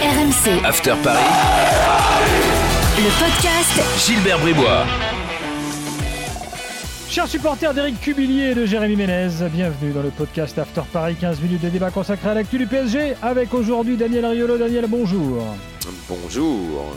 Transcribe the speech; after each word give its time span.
RMC, 0.00 0.64
After 0.64 0.94
Paris, 1.04 1.20
le 2.96 3.10
podcast 3.20 4.06
Gilbert 4.06 4.38
Bribois. 4.38 4.86
Chers 7.10 7.28
supporters 7.28 7.74
d'Éric 7.74 8.00
Cubillier 8.00 8.52
et 8.52 8.54
de 8.54 8.64
Jérémy 8.64 8.96
Ménez, 8.96 9.28
bienvenue 9.52 9.92
dans 9.92 10.00
le 10.00 10.08
podcast 10.08 10.58
After 10.58 10.80
Paris, 10.90 11.16
15 11.20 11.42
minutes 11.42 11.60
de 11.60 11.68
débat 11.68 11.90
consacré 11.90 12.30
à 12.30 12.34
l'actu 12.34 12.56
du 12.56 12.66
PSG, 12.66 13.14
avec 13.20 13.52
aujourd'hui 13.52 13.98
Daniel 13.98 14.24
Riolo. 14.24 14.56
Daniel, 14.56 14.86
bonjour. 14.88 15.44
Bonjour. 16.08 16.96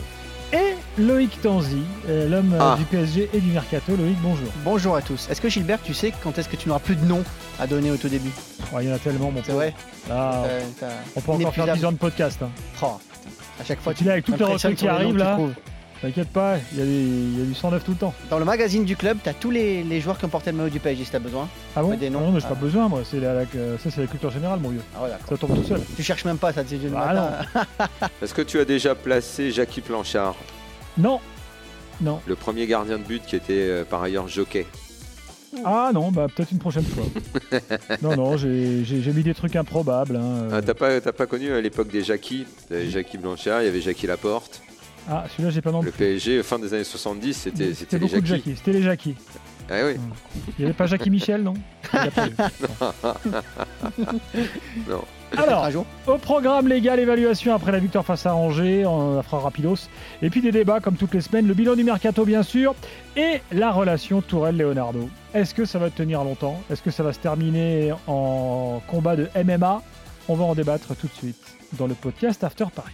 Et 0.54 0.76
Loïc 1.02 1.40
Tanzi, 1.42 1.82
euh, 2.08 2.28
l'homme 2.28 2.52
euh, 2.54 2.58
Ah. 2.60 2.76
du 2.78 2.84
PSG 2.84 3.28
et 3.34 3.40
du 3.40 3.50
Mercato. 3.50 3.96
Loïc, 3.96 4.16
bonjour. 4.22 4.46
Bonjour 4.64 4.94
à 4.94 5.02
tous. 5.02 5.28
Est-ce 5.28 5.40
que 5.40 5.48
Gilbert, 5.48 5.80
tu 5.82 5.92
sais 5.94 6.12
quand 6.22 6.38
est-ce 6.38 6.48
que 6.48 6.54
tu 6.56 6.68
n'auras 6.68 6.78
plus 6.80 6.94
de 6.94 7.04
nom 7.04 7.24
à 7.58 7.66
donner 7.66 7.90
au 7.90 7.96
tout 7.96 8.08
début 8.08 8.30
Oh, 8.72 8.76
il 8.80 8.88
y 8.88 8.92
en 8.92 8.94
a 8.94 8.98
tellement, 8.98 9.30
mon 9.32 9.40
C'est 9.40 9.46
pauvre. 9.46 9.56
vrai 9.58 9.74
Là, 10.08 10.44
Euh, 10.46 10.60
t'as- 10.78 10.86
on 11.16 11.20
peut 11.20 11.32
encore 11.32 11.52
faire 11.54 11.64
inépuisable. 11.64 11.78
10 11.78 11.84
ans 11.86 11.92
de 11.92 11.96
podcast. 11.96 12.40
hein. 12.42 12.50
Oh, 12.82 12.98
À 13.60 13.64
chaque 13.64 13.80
fois, 13.80 13.94
Tu 13.94 14.04
l'as 14.04 14.12
avec 14.12 14.24
toutes 14.26 14.38
les 14.38 14.44
recrues 14.44 14.74
qui 14.74 14.86
arrivent, 14.88 15.16
là. 15.16 15.38
T'inquiète 16.04 16.28
pas, 16.28 16.56
il 16.72 16.78
y, 16.78 16.82
a 16.82 16.84
y 16.84 17.46
du 17.46 17.54
109 17.54 17.82
tout 17.82 17.92
le 17.92 17.96
temps. 17.96 18.12
Dans 18.28 18.38
le 18.38 18.44
magazine 18.44 18.84
du 18.84 18.94
club, 18.94 19.16
tu 19.22 19.28
as 19.30 19.32
tous 19.32 19.50
les, 19.50 19.82
les 19.82 20.02
joueurs 20.02 20.18
qui 20.18 20.26
ont 20.26 20.28
porté 20.28 20.50
le 20.50 20.58
maillot 20.58 20.68
du 20.68 20.78
PSG 20.78 21.02
si 21.04 21.10
tu 21.10 21.16
as 21.16 21.18
besoin. 21.18 21.48
Ah 21.74 21.82
bon 21.82 21.96
des 21.96 22.10
noms. 22.10 22.20
Non, 22.20 22.30
mais 22.32 22.40
j'ai 22.40 22.46
Ah. 22.46 22.50
pas 22.50 22.60
besoin, 22.60 22.88
moi. 22.90 23.00
C'est 23.10 23.20
la, 23.20 23.32
la- 23.32 23.44
ça, 23.82 23.90
c'est 23.90 24.02
la 24.02 24.06
culture 24.06 24.30
générale, 24.30 24.60
mon 24.60 24.68
vieux. 24.68 24.82
Ah 24.94 25.04
ouais. 25.04 25.08
Ça 25.26 25.36
tombe 25.38 25.54
tout 25.56 25.64
seul. 25.66 25.80
Tu 25.96 26.02
cherches 26.02 26.26
même 26.26 26.36
pas 26.36 26.52
ça, 26.52 26.62
c'est 26.66 26.76
du 26.76 26.88
Ah. 26.94 27.40
Est-ce 28.22 28.34
que 28.34 28.42
tu 28.42 28.58
as 28.58 28.66
déjà 28.66 28.94
placé 28.94 29.50
Jackie 29.50 29.80
Planchard, 29.80 30.34
Non. 30.98 31.20
Non. 32.02 32.20
le 32.26 32.34
premier 32.34 32.66
gardien 32.66 32.98
de 32.98 33.04
but 33.04 33.22
qui 33.24 33.36
était 33.36 33.52
euh, 33.54 33.84
par 33.84 34.02
ailleurs 34.02 34.28
jockey 34.28 34.66
Ah 35.64 35.90
non, 35.94 36.10
bah 36.10 36.26
peut-être 36.34 36.50
une 36.50 36.58
prochaine 36.58 36.84
fois. 36.84 37.04
non, 38.02 38.14
non, 38.16 38.36
j'ai 38.36 38.84
mis 39.14 39.22
des 39.22 39.32
trucs 39.32 39.56
improbables. 39.56 40.16
hein, 40.16 40.22
euh. 40.24 40.50
Ah, 40.52 40.60
T'as 40.60 40.74
pas, 40.74 41.00
t'as 41.00 41.12
pas 41.12 41.26
connu 41.26 41.50
à 41.52 41.60
l'époque 41.62 41.88
des 41.88 42.02
Jackie 42.02 42.46
T'avais 42.68 42.90
Jackie 42.90 43.16
Blanchard, 43.16 43.62
il 43.62 43.66
y 43.66 43.68
avait 43.68 43.80
Jackie 43.80 44.06
Laporte. 44.06 44.60
Ah, 45.08 45.24
celui-là, 45.30 45.50
j'ai 45.50 45.60
pas 45.60 45.70
non 45.70 45.82
Le 45.82 45.90
PSG, 45.90 46.42
fin 46.42 46.58
des 46.58 46.72
années 46.72 46.84
70, 46.84 47.34
c'était 47.34 47.64
les 47.64 47.98
beaucoup 47.98 48.20
de 48.20 48.26
Jackie. 48.26 48.26
Jackie. 48.26 48.56
C'était 48.56 48.72
les 48.72 48.82
Jackie. 48.82 49.14
Ah 49.70 49.74
oui. 49.86 49.96
Il 50.46 50.54
n'y 50.58 50.64
avait 50.66 50.74
pas 50.74 50.86
Jackie 50.86 51.10
Michel, 51.10 51.42
non 51.42 51.54
Il 51.92 51.96
y 51.96 51.98
a 51.98 52.10
pas 52.10 52.26
eu. 52.26 52.32
Non. 54.88 55.02
Alors, 55.36 55.68
au 56.06 56.18
programme 56.18 56.68
légal, 56.68 57.00
évaluation 57.00 57.54
après 57.54 57.72
la 57.72 57.78
victoire 57.78 58.04
face 58.04 58.24
à 58.26 58.34
Angers, 58.34 58.86
on 58.86 59.16
la 59.16 59.22
fera 59.22 59.40
rapidos. 59.40 59.88
Et 60.22 60.30
puis 60.30 60.40
des 60.40 60.52
débats 60.52 60.80
comme 60.80 60.96
toutes 60.96 61.14
les 61.14 61.20
semaines, 61.20 61.46
le 61.46 61.54
bilan 61.54 61.74
du 61.74 61.82
mercato 61.84 62.24
bien 62.24 62.42
sûr, 62.42 62.74
et 63.16 63.40
la 63.52 63.72
relation 63.72 64.20
Tourelle-Leonardo. 64.20 65.08
Est-ce 65.32 65.54
que 65.54 65.64
ça 65.64 65.78
va 65.78 65.90
tenir 65.90 66.22
longtemps? 66.22 66.60
Est-ce 66.70 66.82
que 66.82 66.90
ça 66.90 67.02
va 67.02 67.12
se 67.12 67.18
terminer 67.18 67.92
en 68.06 68.80
combat 68.86 69.16
de 69.16 69.28
MMA 69.44 69.82
On 70.28 70.34
va 70.34 70.44
en 70.44 70.54
débattre 70.54 70.94
tout 70.94 71.08
de 71.08 71.14
suite 71.14 71.56
dans 71.72 71.86
le 71.86 71.94
podcast 71.94 72.44
After 72.44 72.66
Paris. 72.74 72.92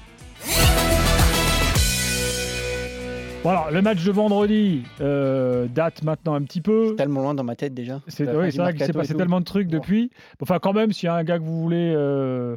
Bon 3.42 3.50
alors, 3.50 3.70
le 3.70 3.80
match 3.80 4.04
de 4.04 4.12
vendredi 4.12 4.82
euh, 5.00 5.66
date 5.66 6.02
maintenant 6.02 6.34
un 6.34 6.42
petit 6.42 6.60
peu. 6.60 6.94
Tellement 6.96 7.22
loin 7.22 7.34
dans 7.34 7.44
ma 7.44 7.56
tête 7.56 7.72
déjà. 7.72 8.02
C'est 8.06 8.28
oui, 8.28 8.52
c'est 8.52 8.58
vrai 8.58 8.74
qu'il 8.74 8.84
s'est 8.84 8.92
passé 8.92 9.14
tellement 9.14 9.40
de 9.40 9.46
trucs 9.46 9.68
Bon. 9.68 9.78
depuis. 9.78 10.10
Enfin, 10.42 10.58
quand 10.58 10.74
même, 10.74 10.92
s'il 10.92 11.06
y 11.06 11.08
a 11.08 11.14
un 11.14 11.24
gars 11.24 11.38
que 11.38 11.44
vous 11.44 11.58
voulez 11.62 11.92
euh, 11.96 12.56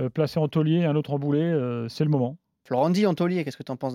euh, 0.00 0.08
placer 0.08 0.40
en 0.40 0.48
taulier 0.48 0.78
et 0.80 0.84
un 0.84 0.96
autre 0.96 1.12
en 1.12 1.18
boulet, 1.20 1.42
euh, 1.42 1.88
c'est 1.88 2.02
le 2.02 2.10
moment. 2.10 2.36
Florenzi, 2.64 3.06
Antolier, 3.06 3.44
qu'est-ce 3.44 3.56
que 3.56 3.62
tu 3.62 3.70
en 3.70 3.76
penses, 3.76 3.94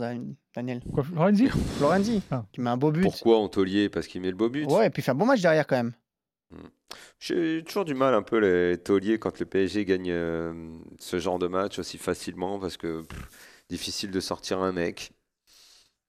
Daniel? 0.56 0.80
Quoi, 0.94 1.04
Florenzi? 1.04 1.50
Florenzi, 1.78 2.22
Ah. 2.32 2.46
qui 2.54 2.62
met 2.62 2.70
un 2.70 2.78
beau 2.78 2.92
but. 2.92 3.02
Pourquoi 3.02 3.38
Antolier 3.40 3.90
Parce 3.90 4.08
qu'il 4.08 4.22
met 4.22 4.30
le 4.30 4.38
beau 4.38 4.50
but. 4.50 4.66
Ouais, 4.72 4.88
et 4.88 4.90
puis 4.90 5.02
il 5.02 5.04
fait 5.04 5.12
un 5.12 5.16
bon 5.16 5.26
match 5.26 5.42
derrière 5.42 5.68
quand 5.68 5.76
même. 5.76 5.92
J'ai 7.20 7.62
toujours 7.66 7.84
du 7.84 7.94
mal 7.94 8.14
un 8.14 8.22
peu 8.22 8.38
les 8.40 8.78
tauliers 8.78 9.20
quand 9.20 9.38
le 9.40 9.46
PSG 9.46 9.84
gagne 9.84 10.10
euh, 10.12 10.54
ce 10.98 11.20
genre 11.20 11.40
de 11.40 11.48
match 11.48 11.80
aussi 11.80 11.98
facilement 11.98 12.60
parce 12.60 12.78
que 12.78 13.02
pff, 13.02 13.30
difficile 13.70 14.12
de 14.12 14.20
sortir 14.22 14.60
un 14.60 14.72
mec. 14.72 15.12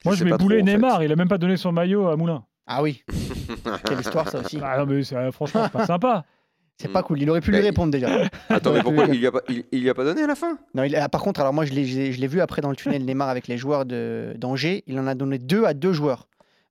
Moi, 0.05 0.15
je 0.15 0.25
en 0.25 0.27
fait. 0.59 0.63
Neymar. 0.63 1.03
Il 1.05 1.13
a 1.13 1.17
même 1.17 1.29
pas 1.29 1.39
donné 1.39 1.57
son 1.57 1.73
maillot 1.73 2.09
à 2.09 2.17
Moulin. 2.17 2.45
Ah 2.67 2.83
oui, 2.83 3.03
quelle 3.85 4.01
histoire 4.01 4.29
ça 4.29 4.41
aussi. 4.41 4.59
Ah 4.63 4.79
non, 4.79 4.87
mais 4.87 5.03
c'est- 5.03 5.33
franchement, 5.33 5.63
c'est 5.65 5.73
pas 5.73 5.87
sympa. 5.87 6.25
C'est 6.79 6.89
pas 6.89 7.03
cool, 7.03 7.21
il 7.23 7.31
aurait 7.31 7.43
pu 7.43 7.53
lui 7.53 7.61
répondre 7.61 7.93
déjà. 7.93 8.09
Attends, 8.49 8.73
mais 8.73 8.83
pourquoi 8.83 9.05
il 9.05 9.19
lui 9.21 9.27
a 9.27 9.31
pas, 9.31 9.43
il, 9.49 9.63
il 9.71 9.83
lui 9.83 9.91
a 9.91 9.95
pas 9.95 10.03
donné 10.05 10.23
à 10.23 10.27
la 10.27 10.35
fin? 10.35 10.59
Non, 10.75 10.83
il- 10.83 10.97
ah, 10.97 11.09
par 11.09 11.21
contre, 11.23 11.39
alors 11.41 11.53
moi 11.53 11.65
je 11.65 11.73
l'ai- 11.73 12.27
vu 12.27 12.41
après 12.41 12.61
dans 12.61 12.71
le 12.71 12.77
tunnel 12.77 13.05
Neymar 13.05 13.29
avec 13.29 13.47
les 13.47 13.57
joueurs 13.57 13.85
de- 13.85 14.33
d'Angers. 14.37 14.83
Il 14.89 14.99
en 14.99 15.07
a 15.07 15.15
donné 15.15 15.39
deux 15.39 15.65
à 15.65 15.75
deux 15.75 15.93
joueurs 15.93 16.27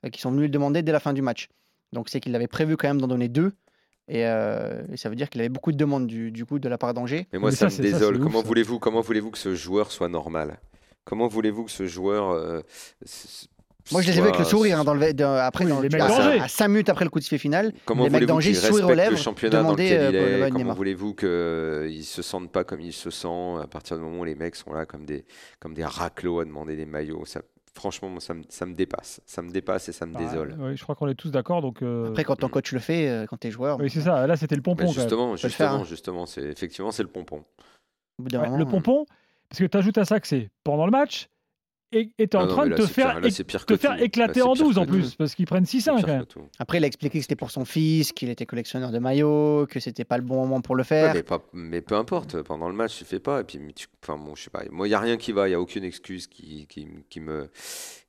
euh, 0.05 0.09
qui 0.09 0.19
sont 0.19 0.31
venus 0.31 0.45
le 0.45 0.49
demander 0.49 0.81
dès 0.81 0.91
la 0.91 0.99
fin 0.99 1.13
du 1.13 1.21
match. 1.21 1.47
Donc 1.93 2.09
c'est 2.09 2.19
qu'il 2.19 2.35
avait 2.35 2.47
prévu 2.47 2.75
quand 2.75 2.87
même 2.89 2.99
d'en 2.99 3.07
donner 3.07 3.29
deux. 3.29 3.53
Et, 4.09 4.25
euh, 4.25 4.81
et 4.91 4.97
ça 4.97 5.07
veut 5.07 5.15
dire 5.15 5.29
qu'il 5.29 5.39
avait 5.39 5.49
beaucoup 5.49 5.71
de 5.71 5.77
demandes 5.77 6.07
du, 6.07 6.31
du 6.31 6.45
coup 6.45 6.59
de 6.59 6.67
la 6.67 6.77
part 6.77 6.93
d'Angers. 6.93 7.27
Mais 7.31 7.39
moi, 7.39 7.51
Mais 7.51 7.55
ça, 7.55 7.69
ça, 7.69 7.81
me 7.81 7.87
ça, 7.87 7.93
désole. 7.99 8.17
voulez-vous, 8.17 8.79
comment 8.79 8.99
voulez-vous 9.01 9.31
que 9.31 9.37
ce 9.37 9.55
joueur 9.55 9.91
soit 9.91 10.09
normal? 10.09 10.59
Comment 11.05 11.27
voulez-vous 11.27 11.65
que 11.65 11.71
ce 11.71 11.87
joueur 11.87 12.29
euh, 12.29 12.61
Moi 13.91 14.01
je 14.01 14.11
les 14.11 14.17
ai 14.17 14.21
vus 14.21 14.27
avec 14.27 14.39
le 14.39 14.45
sourire 14.45 14.79
hein, 14.79 14.83
dans 14.83 14.93
le, 14.93 15.13
dans- 15.13 15.33
après, 15.35 15.65
Oui, 15.65 15.71
dans, 15.71 15.81
les 15.81 15.89
mecs 15.89 16.01
à, 16.01 16.43
à 16.43 16.47
5 16.47 16.67
minutes 16.67 16.89
après 16.89 17.05
le 17.05 17.09
coup 17.09 17.19
de 17.19 17.23
sifflet 17.23 17.37
final. 17.37 17.73
Comment 17.85 18.03
les 18.03 18.09
mecs 18.11 18.25
d'Angers, 18.25 18.53
sourire 18.53 18.85
aux 18.85 18.89
le 18.89 18.95
lèvres, 18.95 19.17
championnat 19.17 19.57
dans 19.57 19.63
demandaient, 19.63 19.83
lequel 19.89 20.15
euh, 20.15 20.37
il 20.37 20.43
est? 20.43 20.51
Comment 20.51 20.73
voulez-vous 20.73 21.13
qu'ils 21.15 21.27
ne 21.97 22.03
se 22.03 22.21
sentent 22.21 22.51
pas 22.51 22.63
comme 22.63 22.81
ils 22.81 22.93
se 22.93 23.09
sentent 23.09 23.63
à 23.63 23.67
partir 23.67 23.97
du 23.97 24.03
moment 24.03 24.19
où 24.19 24.25
les 24.25 24.35
mecs 24.35 24.55
sont 24.55 24.73
là 24.73 24.85
comme 24.85 25.05
des, 25.05 25.25
comme 25.59 25.73
des 25.73 25.85
raclots 25.85 26.39
à 26.39 26.45
demander 26.45 26.75
des 26.75 26.85
maillots 26.85 27.25
ça, 27.25 27.41
Franchement, 27.73 28.09
moi, 28.09 28.19
ça 28.19 28.33
me, 28.33 28.43
ça 28.49 28.65
me 28.65 28.73
dépasse. 28.73 29.21
Ça 29.25 29.41
me 29.41 29.49
dépasse 29.49 29.87
et 29.87 29.93
ça 29.93 30.05
me 30.05 30.13
désole. 30.17 30.57
Ah, 30.59 30.65
oui, 30.65 30.75
je 30.75 30.83
crois 30.83 30.93
qu'on 30.93 31.07
est 31.07 31.15
tous 31.15 31.31
d'accord. 31.31 31.61
Donc, 31.61 31.81
euh, 31.81 32.09
Après 32.09 32.25
quand 32.25 32.35
ton 32.35 32.49
coach 32.49 32.73
le 32.73 32.79
fait, 32.79 33.07
euh, 33.07 33.25
quand 33.25 33.37
t'es 33.37 33.49
joueur, 33.49 33.79
oui, 33.79 33.89
c'est 33.89 34.01
ça. 34.01 34.27
Là, 34.27 34.35
c'était 34.35 34.57
le 34.57 34.61
pompon. 34.61 34.83
Quand 34.83 34.91
même. 34.91 34.99
justement, 34.99 35.35
justement, 35.37 35.69
hein. 35.69 35.83
justement, 35.85 36.25
c'est 36.25 36.43
effectivement 36.43 36.91
c'est 36.91 37.03
le 37.03 37.09
pompon. 37.09 37.45
Ouais, 38.19 38.57
le 38.57 38.65
pompon, 38.65 39.05
parce 39.51 39.59
que 39.59 39.65
tu 39.65 39.77
ajoutes 39.77 39.97
à 39.97 40.05
ça 40.05 40.19
que 40.19 40.27
c'est 40.27 40.49
pendant 40.63 40.85
le 40.85 40.91
match 40.91 41.27
et 41.93 42.07
tu 42.17 42.23
es 42.23 42.35
en 42.37 42.39
Ah 42.39 42.45
non, 42.45 42.49
train 42.53 42.67
de 42.67 42.73
te 42.75 42.87
faire, 42.87 43.11
pire- 43.11 43.19
là, 43.19 43.27
éc- 43.27 43.31
c'est 43.31 43.43
pire 43.43 43.65
te 43.65 43.73
que 43.73 43.77
faire 43.77 43.91
tout. 43.91 43.97
Là, 43.97 44.03
éclater 44.05 44.41
en 44.41 44.53
pire 44.53 44.63
12 44.63 44.77
en 44.77 44.85
plus, 44.85 45.09
tout. 45.11 45.15
parce 45.17 45.35
qu'ils 45.35 45.45
prennent 45.45 45.65
6 45.65 45.81
C'est 45.81 45.89
1 45.89 45.95
pire 45.97 46.05
quand 46.05 46.11
même. 46.13 46.21
que 46.21 46.25
tout. 46.31 46.47
Après, 46.57 46.77
il 46.77 46.83
a 46.85 46.87
expliqué 46.87 47.17
que 47.19 47.21
c'était 47.21 47.35
pour 47.35 47.51
son 47.51 47.65
fils, 47.65 48.13
qu'il 48.13 48.29
était 48.29 48.45
collectionneur 48.45 48.91
de 48.93 48.99
maillots, 48.99 49.67
que 49.69 49.81
c'était 49.81 50.05
pas 50.05 50.15
le 50.17 50.23
bon 50.23 50.35
moment 50.37 50.61
pour 50.61 50.75
le 50.75 50.83
Ouais, 50.83 50.87
faire. 50.87 51.13
mais, 51.13 51.21
pas- 51.21 51.43
mais 51.51 51.81
peu 51.81 51.95
importe, 51.95 52.41
pendant 52.43 52.69
le 52.69 52.75
match, 52.75 52.97
tu 52.97 53.03
fais 53.03 53.19
pas. 53.19 53.41
Et 53.41 53.43
puis, 53.43 53.59
tu- 53.75 53.87
enfin, 54.01 54.17
bon, 54.17 54.35
je 54.35 54.43
sais 54.43 54.49
pas. 54.49 54.63
Moi, 54.71 54.87
il 54.87 54.91
n'y 54.91 54.95
a 54.95 55.01
rien 55.01 55.17
qui 55.17 55.33
va, 55.33 55.47
il 55.49 55.51
n'y 55.51 55.55
a 55.55 55.59
aucune 55.59 55.83
excuse 55.83 56.27
qui, 56.27 56.65
qui, 56.67 56.87
qui 57.09 57.19
me, 57.19 57.49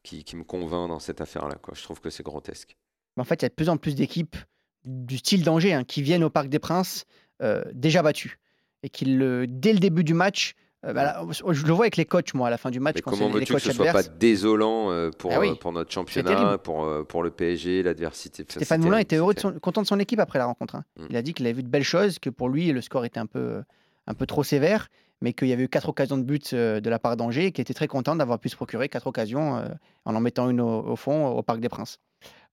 qui, 0.05 0.23
qui 0.23 0.37
me 0.37 0.45
convainc 0.45 0.89
dans 0.89 1.01
cette 1.01 1.21
affaire-là. 1.21 1.57
quoi. 1.57 1.75
Je 1.77 1.83
trouve 1.83 2.01
que 2.01 2.09
c'est 2.11 2.23
grotesque. 2.23 2.77
Mais 3.17 3.23
en 3.23 3.25
fait, 3.25 3.43
il 3.43 3.45
y 3.45 3.47
a 3.47 3.49
de 3.49 3.55
plus 3.55 3.69
en 3.69 3.79
plus 3.79 3.97
d'équipes 3.97 4.37
du 4.85 5.19
style 5.19 5.43
d'Angers 5.43 5.73
hein, 5.75 5.83
qui 5.83 6.03
viennent 6.03 6.23
au 6.23 6.31
Parc 6.31 6.49
des 6.49 6.61
Princes 6.61 7.05
euh, 7.43 7.65
déjà 7.75 8.03
battues. 8.03 8.39
Et 8.85 8.89
qui, 8.91 9.07
le, 9.07 9.47
dès 9.49 9.73
le 9.73 9.81
début 9.81 10.05
du 10.05 10.15
match, 10.15 10.55
euh, 10.85 10.93
bah 10.93 11.05
là, 11.05 11.25
je 11.31 11.65
le 11.67 11.73
vois 11.73 11.85
avec 11.85 11.97
les 11.97 12.05
coachs, 12.05 12.35
moi, 12.35 12.49
à 12.49 12.51
la 12.51 12.59
fin 12.59 12.71
du 12.71 12.81
match, 12.81 12.97
Mais 12.97 13.03
quand 13.03 13.13
comment 13.13 13.29
veux-tu 13.29 13.53
que 13.55 13.59
ce 13.61 13.71
soit 13.73 13.85
pas 13.85 13.91
adverses. 14.01 14.11
désolant 14.19 14.91
euh, 14.91 15.11
pour, 15.17 15.33
Ah 15.33 15.41
oui. 15.41 15.51
euh, 15.51 15.55
pour 15.55 15.73
notre 15.73 15.93
championnat, 15.93 16.59
pour, 16.59 16.89
pour 17.07 17.23
le 17.23 17.31
PSG, 17.31 17.83
l'adversité 17.83 18.45
Stéphane 18.49 18.81
Moulin 18.83 18.99
était 18.99 19.17
heureux 19.17 19.35
de 19.35 19.41
terrible. 19.41 19.55
son- 19.57 19.61
content 19.61 19.83
de 19.83 19.87
son 19.87 19.99
équipe 20.01 20.19
après 20.21 20.39
la 20.39 20.47
rencontre. 20.47 20.75
hein. 20.75 20.85
Mm. 20.99 21.07
Il 21.11 21.17
a 21.17 21.23
dit 21.23 21.35
qu'il 21.35 21.47
avait 21.47 21.53
vu 21.55 21.63
de 21.63 21.69
belles 21.69 21.85
choses, 21.85 22.19
que 22.19 22.31
pour 22.31 22.49
lui, 22.49 22.73
le 22.73 22.81
score 22.81 23.05
était 23.05 23.21
un 23.21 23.27
peu, 23.27 23.63
un 24.07 24.15
peu 24.15 24.27
trop 24.27 24.43
sévère, 24.43 24.89
mais 25.21 25.33
qu'il 25.33 25.47
y 25.49 25.53
avait 25.53 25.63
eu 25.65 25.69
quatre 25.69 25.89
occasions 25.89 26.19
de 26.19 26.25
but 26.25 26.53
de 26.55 26.91
la 26.91 26.99
part 26.99 27.17
d'Angers 27.17 27.47
et 27.47 27.53
qu'il 27.53 27.63
était 27.63 27.75
très 27.75 27.87
content 27.87 28.17
d'avoir 28.17 28.39
pu 28.41 28.49
se 28.49 28.57
procurer 28.57 28.89
quatre 28.89 29.07
occasions 29.07 29.63
en 30.05 30.15
en 30.17 30.21
mettant 30.21 30.51
une 30.51 30.61
au, 30.61 30.81
au 30.81 30.97
fond 30.97 31.29
au 31.29 31.43
Parc 31.45 31.61
des 31.61 31.69
Princes. 31.69 31.99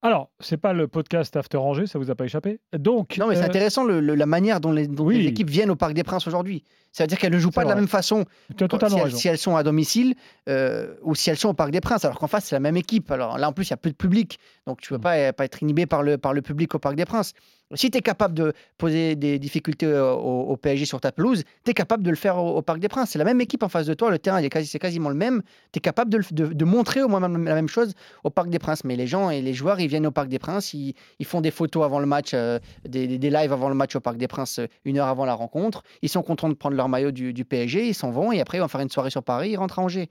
Alors, 0.01 0.29
c'est 0.39 0.55
pas 0.55 0.71
le 0.71 0.87
podcast 0.87 1.35
After 1.35 1.57
Angers, 1.57 1.85
ça 1.87 1.99
vous 1.99 2.09
a 2.09 2.15
pas 2.15 2.23
échappé? 2.23 2.61
Donc, 2.71 3.17
Non, 3.17 3.27
mais 3.27 3.35
c'est 3.35 3.41
euh, 3.41 3.45
intéressant 3.47 3.83
le- 3.83 3.99
le- 3.99 4.15
la 4.15 4.25
manière 4.25 4.61
dont 4.61 4.71
les, 4.71 4.87
dont 4.87 5.03
oui. 5.05 5.21
les 5.21 5.27
équipes 5.27 5.49
viennent 5.49 5.69
au 5.71 5.75
Parc 5.75 5.93
des 5.93 6.03
Princes 6.03 6.25
aujourd'hui. 6.25 6.63
C'est-à-dire 6.93 7.17
qu'elles 7.19 7.33
ne 7.33 7.37
jouent 7.37 7.49
C'est 7.49 7.55
pas 7.55 7.63
de 7.65 7.69
la 7.69 7.75
même 7.75 7.87
façon 7.89 8.23
quand- 8.57 8.79
si, 8.89 8.95
elles, 8.95 9.03
raison. 9.03 9.17
si 9.17 9.27
elles 9.27 9.37
sont 9.37 9.57
à 9.57 9.61
domicile 9.63 10.15
euh, 10.47 10.95
ou 11.03 11.15
si 11.15 11.29
elles 11.29 11.37
sont 11.37 11.49
au 11.49 11.53
Parc 11.53 11.71
des 11.71 11.81
Princes, 11.81 12.05
alors 12.05 12.17
qu'en 12.17 12.27
face, 12.27 12.45
c'est 12.45 12.55
la 12.55 12.59
même 12.61 12.77
équipe. 12.77 13.11
Alors 13.11 13.37
là, 13.37 13.49
en 13.49 13.51
plus, 13.53 13.67
il 13.67 13.71
y 13.71 13.73
a 13.73 13.77
peu 13.77 13.89
de 13.89 13.95
public, 13.95 14.39
donc 14.65 14.79
tu 14.81 14.93
ne 14.93 14.97
peux 14.97 15.01
Mm. 15.01 15.03
pas, 15.03 15.15
euh, 15.17 15.31
pas 15.33 15.45
être 15.45 15.61
inhibé 15.61 15.85
par 15.85 16.01
le, 16.01 16.17
par 16.17 16.33
le 16.33 16.41
public 16.41 16.73
au 16.75 16.79
Parc 16.79 16.95
des 16.95 17.05
Princes. 17.05 17.33
Si 17.75 17.91
tu 17.91 17.99
es 17.99 18.01
capable 18.01 18.33
de 18.33 18.53
poser 18.79 19.15
des 19.15 19.37
difficultés 19.37 19.85
au, 19.95 20.57
PSG 20.57 20.85
sur 20.85 20.99
ta 20.99 21.11
pelouse, 21.11 21.43
tu 21.63 21.69
es 21.69 21.73
capable 21.75 22.01
de 22.01 22.09
le 22.09 22.15
faire 22.15 22.37
au, 22.39 22.57
au 22.57 22.61
Parc 22.63 22.79
des 22.79 22.87
Princes. 22.87 23.11
C'est 23.11 23.19
la 23.19 23.25
même 23.25 23.41
équipe 23.41 23.61
en 23.61 23.69
face 23.69 23.85
de 23.85 23.93
toi, 23.93 24.09
le 24.09 24.17
terrain 24.17 24.39
il 24.39 24.45
est 24.45 24.49
quasi- 24.49 24.65
c'est 24.65 24.79
quasiment 24.79 25.09
le 25.09 25.15
même. 25.15 25.43
Tu 25.71 25.77
es 25.77 25.79
capable 25.79 26.09
de, 26.11 26.19
de- 26.31 26.47
de 26.53 26.65
montrer 26.65 27.03
au 27.03 27.07
moins 27.07 27.19
la 27.19 27.27
même 27.27 27.67
chose 27.67 27.93
au 28.23 28.31
Parc 28.31 28.49
des 28.49 28.57
Princes. 28.57 28.83
Mais 28.85 28.95
les 28.95 29.05
gens 29.05 29.29
et 29.29 29.43
les 29.43 29.53
joueurs, 29.59 29.79
ils 29.79 29.87
viennent 29.87 30.07
au 30.07 30.11
Parc 30.11 30.27
des 30.27 30.39
Princes, 30.39 30.73
ils, 30.73 30.95
ils 31.19 31.25
font 31.25 31.39
des 31.41 31.51
photos 31.51 31.85
avant 31.85 31.99
le 31.99 32.05
match, 32.07 32.31
euh, 32.33 32.57
des, 32.87 33.05
lives 33.17 33.53
avant 33.53 33.69
le 33.69 33.75
match 33.75 33.95
au 33.95 33.99
Parc 33.99 34.17
des 34.17 34.27
Princes, 34.27 34.59
euh, 34.59 34.67
une 34.85 34.97
heure 34.97 35.07
avant 35.07 35.25
la 35.25 35.35
rencontre. 35.35 35.83
Ils 36.01 36.09
sont 36.09 36.23
contents 36.23 36.49
de 36.49 36.55
prendre 36.55 36.75
leur 36.75 36.89
maillot 36.89 37.11
du, 37.11 37.31
du 37.33 37.45
PSG, 37.45 37.87
ils 37.87 37.93
s'en 37.93 38.09
vont 38.11 38.31
et 38.31 38.41
après 38.41 38.57
ils 38.57 38.61
vont 38.61 38.67
faire 38.67 38.81
une 38.81 38.89
soirée 38.89 39.11
sur 39.11 39.21
Paris, 39.23 39.51
ils 39.51 39.57
rentrent 39.57 39.77
à 39.79 39.83
Angers. 39.83 40.09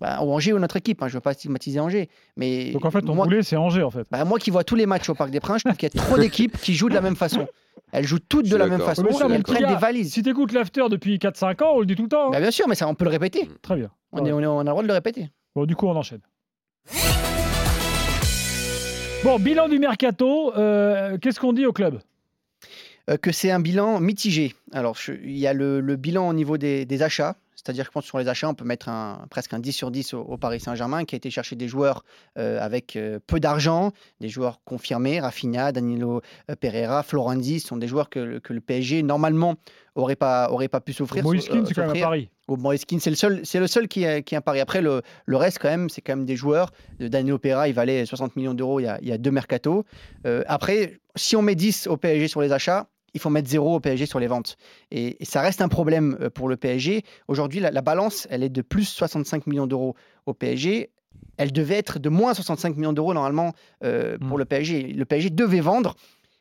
Bah, 0.00 0.20
ou 0.22 0.32
Angers 0.32 0.52
ou 0.52 0.58
notre 0.58 0.76
équipe, 0.76 1.02
hein, 1.02 1.06
je 1.08 1.12
ne 1.12 1.18
veux 1.18 1.20
pas 1.20 1.34
stigmatiser 1.34 1.78
Angers. 1.78 2.08
Mais 2.36 2.72
Donc 2.72 2.84
en 2.84 2.90
fait, 2.90 3.02
ton 3.02 3.14
moi, 3.14 3.26
boulet, 3.26 3.42
c'est 3.44 3.56
Angers 3.56 3.82
en 3.84 3.90
fait. 3.90 4.06
bah, 4.10 4.24
moi 4.24 4.38
qui 4.40 4.50
vois 4.50 4.64
tous 4.64 4.74
les 4.74 4.86
matchs 4.86 5.08
au 5.08 5.14
Parc 5.14 5.30
des 5.30 5.38
Princes, 5.40 5.60
je 5.64 5.68
trouve 5.68 5.76
qu'il 5.78 5.88
y 5.94 5.98
a 5.98 6.02
trop 6.04 6.18
d'équipes 6.18 6.58
qui 6.58 6.74
jouent 6.74 6.88
de 6.88 6.94
la 6.94 7.00
même 7.00 7.14
façon. 7.16 7.46
Elles 7.92 8.04
jouent 8.04 8.18
toutes 8.18 8.48
de 8.48 8.56
la 8.56 8.66
même 8.66 8.80
façon, 8.80 9.04
ça, 9.12 9.26
elles 9.30 9.42
prennent 9.44 9.68
des 9.68 9.76
valises. 9.76 10.12
Si 10.12 10.22
t'écoutes 10.24 10.52
l'after 10.52 10.84
depuis 10.90 11.18
4-5 11.18 11.62
ans, 11.62 11.72
on 11.76 11.80
le 11.80 11.86
dit 11.86 11.94
tout 11.94 12.02
le 12.04 12.08
temps. 12.08 12.26
hein. 12.26 12.30
Bah, 12.32 12.40
bien 12.40 12.50
sûr, 12.50 12.66
mais 12.66 12.74
ça, 12.74 12.88
on 12.88 12.94
peut 12.96 13.04
le 13.04 13.10
répéter. 13.10 13.48
Très 13.62 13.76
bien. 13.76 13.90
On, 14.10 14.24
est, 14.26 14.32
on, 14.32 14.40
est- 14.40 14.46
on 14.46 14.58
a 14.58 14.64
le 14.64 14.68
droit 14.70 14.82
de 14.82 14.88
le 14.88 14.94
répéter. 14.94 15.30
Bon, 15.54 15.64
du 15.64 15.76
coup, 15.76 15.86
on 15.86 15.94
enchaîne. 15.94 16.20
Bon, 19.24 19.38
bilan 19.38 19.68
du 19.68 19.78
mercato. 19.78 20.54
euh, 20.54 21.16
Qu'est-ce 21.18 21.40
qu'on 21.40 21.52
dit 21.54 21.64
au 21.66 21.72
club? 21.72 22.00
Euh, 23.10 23.16
que 23.16 23.32
c'est 23.32 23.50
un 23.50 23.60
bilan 23.60 23.98
mitigé. 24.00 24.54
Alors, 24.72 24.96
il 25.08 25.36
y 25.38 25.46
a 25.46 25.52
le, 25.54 25.80
le 25.80 25.96
bilan 25.96 26.28
au 26.28 26.32
niveau 26.34 26.58
des, 26.58 26.84
des 26.84 27.02
achats, 27.02 27.34
C'est-à-dire 27.54 27.90
que 27.90 28.00
sur 28.02 28.18
les 28.18 28.28
achats, 28.28 28.48
on 28.48 28.54
peut 28.54 28.64
mettre 28.66 28.88
un, 28.90 29.26
presque 29.30 29.54
un 29.54 29.58
10 29.60 29.72
sur 29.72 29.90
10 29.90 30.12
au, 30.14 30.20
au 30.20 30.36
Paris 30.36 30.60
Saint-Germain 30.60 31.04
qui 31.06 31.14
a 31.14 31.18
été 31.18 31.30
chercher 31.30 31.56
des 31.56 31.68
joueurs 31.68 32.04
euh, 32.38 32.58
avec 32.60 32.96
euh, 32.96 33.18
peu 33.26 33.40
d'argent, 33.40 33.92
des 34.20 34.28
joueurs 34.28 34.60
confirmés, 34.64 35.20
Rafinha, 35.20 35.72
Danilo 35.72 36.20
Pereira, 36.60 37.02
Florenzi, 37.02 37.60
sont 37.60 37.76
des 37.78 37.88
joueurs 37.88 38.10
que, 38.10 38.18
le- 38.20 38.40
que 38.40 38.52
le 38.52 38.60
PSG 38.60 39.02
normalement 39.02 39.54
aurait 39.94 40.16
pas, 40.16 40.50
aurait 40.50 40.68
pas 40.68 40.80
pu 40.80 40.92
s'offrir. 40.92 41.22
Moïskine, 41.24 41.64
c'est 41.66 41.74
quand 41.74 41.82
même 41.86 41.90
à. 41.96 42.00
Paris. 42.00 42.28
Moïskine, 42.48 43.00
c'est 43.00 43.10
le 43.10 43.16
seul, 43.16 43.40
c'est 43.44 43.58
le 43.60 43.66
seul 43.66 43.88
qui 43.88 44.04
est, 44.04 44.22
qui 44.22 44.34
est 44.34 44.38
un 44.38 44.42
pari. 44.42 44.60
Après, 44.60 44.80
le, 44.82 45.02
le 45.26 45.36
reste, 45.36 45.58
quand 45.60 45.68
même, 45.70 45.88
c'est 45.88 46.00
quand 46.02 46.16
même 46.16 46.26
des 46.26 46.36
joueurs. 46.36 46.70
De 46.98 47.08
Danilo 47.08 47.38
Pereira, 47.38 47.68
il 47.68 47.74
valait 47.74 48.04
60 48.06 48.36
millions 48.36 48.54
d'euros 48.54 48.80
il, 48.80 48.84
y 48.84 48.86
a- 48.86 48.98
il 49.02 49.08
y 49.08 49.12
a 49.12 49.18
deux 49.18 49.30
mercato. 49.30 49.84
Euh, 50.26 50.42
après, 50.46 50.98
si 51.16 51.36
on 51.36 51.42
met 51.42 51.54
10 51.54 51.86
au 51.86 51.96
PSG 51.96 52.28
sur 52.28 52.40
les 52.42 52.52
achats, 52.52 52.86
il 53.14 53.20
faut 53.20 53.30
mettre 53.30 53.48
0 53.48 53.76
au 53.76 53.80
PSG 53.80 54.06
sur 54.06 54.18
les 54.18 54.26
ventes. 54.26 54.56
Et, 54.90 55.22
et 55.22 55.24
ça 55.24 55.40
reste 55.40 55.62
un 55.62 55.68
problème 55.68 56.16
euh, 56.20 56.30
pour 56.30 56.48
le 56.48 56.56
PSG. 56.56 57.02
Aujourd'hui, 57.28 57.60
la, 57.60 57.70
la 57.70 57.80
balance, 57.82 58.26
elle 58.30 58.42
est 58.42 58.48
de 58.48 58.62
plus 58.62 58.84
65 58.88 59.46
millions 59.46 59.66
d'euros 59.66 59.94
au 60.26 60.34
PSG. 60.34 60.90
Elle 61.36 61.52
devait 61.52 61.76
être 61.76 61.98
de 62.00 62.08
moins 62.08 62.34
65 62.34 62.76
millions 62.76 62.92
d'euros 62.92 63.14
normalement 63.14 63.52
euh, 63.84 64.18
pour 64.18 64.36
le 64.36 64.44
PSG. 64.44 64.92
Le 64.92 65.04
PSG 65.04 65.30
devait 65.30 65.60
vendre. 65.60 65.94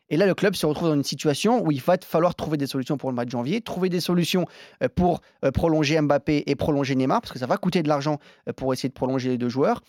Et 0.09 0.17
là, 0.17 0.25
le 0.27 0.35
club 0.35 0.53
se 0.55 0.65
retrouve 0.65 0.89
dans 0.89 0.95
une 0.95 1.03
situation 1.03 1.63
où 1.65 1.71
il 1.71 1.81
va 1.81 1.97
falloir 2.05 2.35
trouver 2.35 2.57
des 2.57 2.67
solutions 2.67 2.97
pour 2.97 3.09
le 3.09 3.15
mois 3.15 3.25
de 3.25 3.29
janvier, 3.31 3.61
trouver 3.61 3.89
des 3.89 3.99
solutions 4.01 4.45
euh, 4.83 4.87
pour 4.93 5.21
euh, 5.43 5.51
prolonger 5.51 5.99
Mbappé 5.99 6.43
et 6.45 6.55
prolonger 6.55 6.95
Neymar, 6.95 7.21
parce 7.21 7.31
que 7.33 7.39
ça 7.39 7.47
va 7.47 7.57
coûter 7.57 7.81
de 7.83 7.87
l'argent 7.87 8.19
euh, 8.47 8.53
pour 8.53 8.73
essayer 8.73 8.89
de 8.89 8.93
prolonger 8.93 9.29
les 9.29 9.37
deux 9.37 9.49
joueurs. 9.49 9.81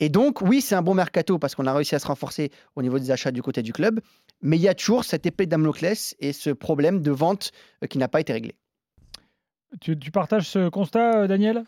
Et 0.00 0.08
donc, 0.08 0.42
oui, 0.42 0.60
c'est 0.60 0.74
un 0.74 0.82
bon 0.82 0.94
mercato 0.94 1.38
parce 1.38 1.54
qu'on 1.54 1.66
a 1.66 1.74
réussi 1.74 1.94
à 1.94 1.98
se 1.98 2.06
renforcer 2.06 2.50
au 2.76 2.82
niveau 2.82 2.98
des 2.98 3.10
achats 3.10 3.32
du 3.32 3.42
côté 3.42 3.62
du 3.62 3.72
club, 3.72 4.00
mais 4.42 4.56
il 4.56 4.62
y 4.62 4.68
a 4.68 4.74
toujours 4.74 5.04
cette 5.04 5.26
épée 5.26 5.44
de 5.46 5.50
Damoclès 5.50 6.14
et 6.20 6.32
ce 6.32 6.50
problème 6.50 7.02
de 7.02 7.10
vente 7.10 7.50
qui 7.90 7.98
n'a 7.98 8.06
pas 8.08 8.20
été 8.20 8.32
réglé. 8.32 8.54
Tu, 9.80 9.98
tu 9.98 10.10
partages 10.10 10.48
ce 10.48 10.68
constat, 10.68 11.26
Daniel? 11.26 11.64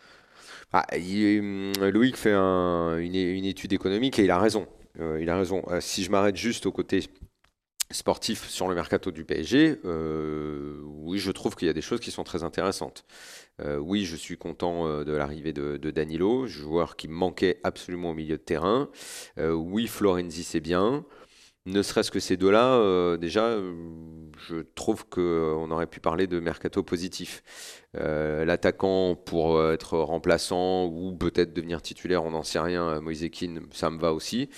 Ah, 0.73 0.85
il- 0.97 1.39
hum, 1.39 1.71
Loïc 1.89 2.15
fait 2.15 2.31
un- 2.33 2.97
une, 2.97 3.13
étude 3.45 3.73
économique 3.73 4.17
et 4.17 4.23
il 4.23 4.31
a 4.31 4.39
raison. 4.39 4.65
Euh, 4.99 5.19
il 5.21 5.29
a 5.29 5.37
raison. 5.37 5.61
Euh, 5.67 5.81
si 5.81 6.03
je 6.03 6.09
m'arrête 6.09 6.37
juste 6.37 6.65
au 6.65 6.71
côté 6.71 7.03
sportif 7.93 8.47
sur 8.49 8.67
le 8.67 8.75
mercato 8.75 9.11
du 9.11 9.25
PSG, 9.25 9.79
euh, 9.85 10.79
oui, 10.83 11.19
je 11.19 11.31
trouve 11.31 11.55
qu'il 11.55 11.67
y 11.67 11.71
a 11.71 11.73
des 11.73 11.81
choses 11.81 11.99
qui 11.99 12.11
sont 12.11 12.23
très 12.23 12.43
intéressantes. 12.43 13.05
Euh, 13.61 13.77
oui, 13.77 14.05
je 14.05 14.15
suis 14.15 14.37
content 14.37 14.87
euh, 14.87 15.03
de 15.03 15.11
l'arrivée 15.11 15.53
de, 15.53 15.77
Danilo, 15.91 16.47
joueur 16.47 16.95
qui 16.95 17.07
manquait 17.07 17.59
absolument 17.63 18.11
au 18.11 18.13
milieu 18.13 18.37
de 18.37 18.43
terrain. 18.43 18.89
Oui, 19.37 19.87
Florenzi, 19.87 20.43
c'est 20.43 20.59
bien. 20.59 21.05
Ne 21.67 21.83
serait-ce 21.83 22.09
que 22.09 22.19
ces 22.19 22.37
deux-là, 22.37 22.73
euh, 22.73 23.17
déjà, 23.17 23.45
euh, 23.45 23.73
je 24.49 24.55
trouve 24.73 25.07
qu'on 25.07 25.69
aurait 25.69 25.85
pu 25.85 25.99
parler 25.99 26.25
de 26.25 26.39
mercato 26.39 26.81
positif. 26.81 27.43
Euh, 27.99 28.45
L'attaquant 28.45 29.15
pour 29.15 29.57
euh, 29.57 29.73
être 29.73 29.97
remplaçant 29.99 30.85
ou 30.85 31.13
peut-être 31.15 31.53
devenir 31.53 31.83
titulaire, 31.83 32.23
on 32.23 32.31
n'en 32.31 32.41
sait 32.41 32.59
rien, 32.59 32.87
euh, 32.89 32.99
Moise 33.01 33.23
Kean, 33.31 33.59
ça 33.71 33.91
me 33.91 33.99
va 33.99 34.13
aussi. 34.13 34.49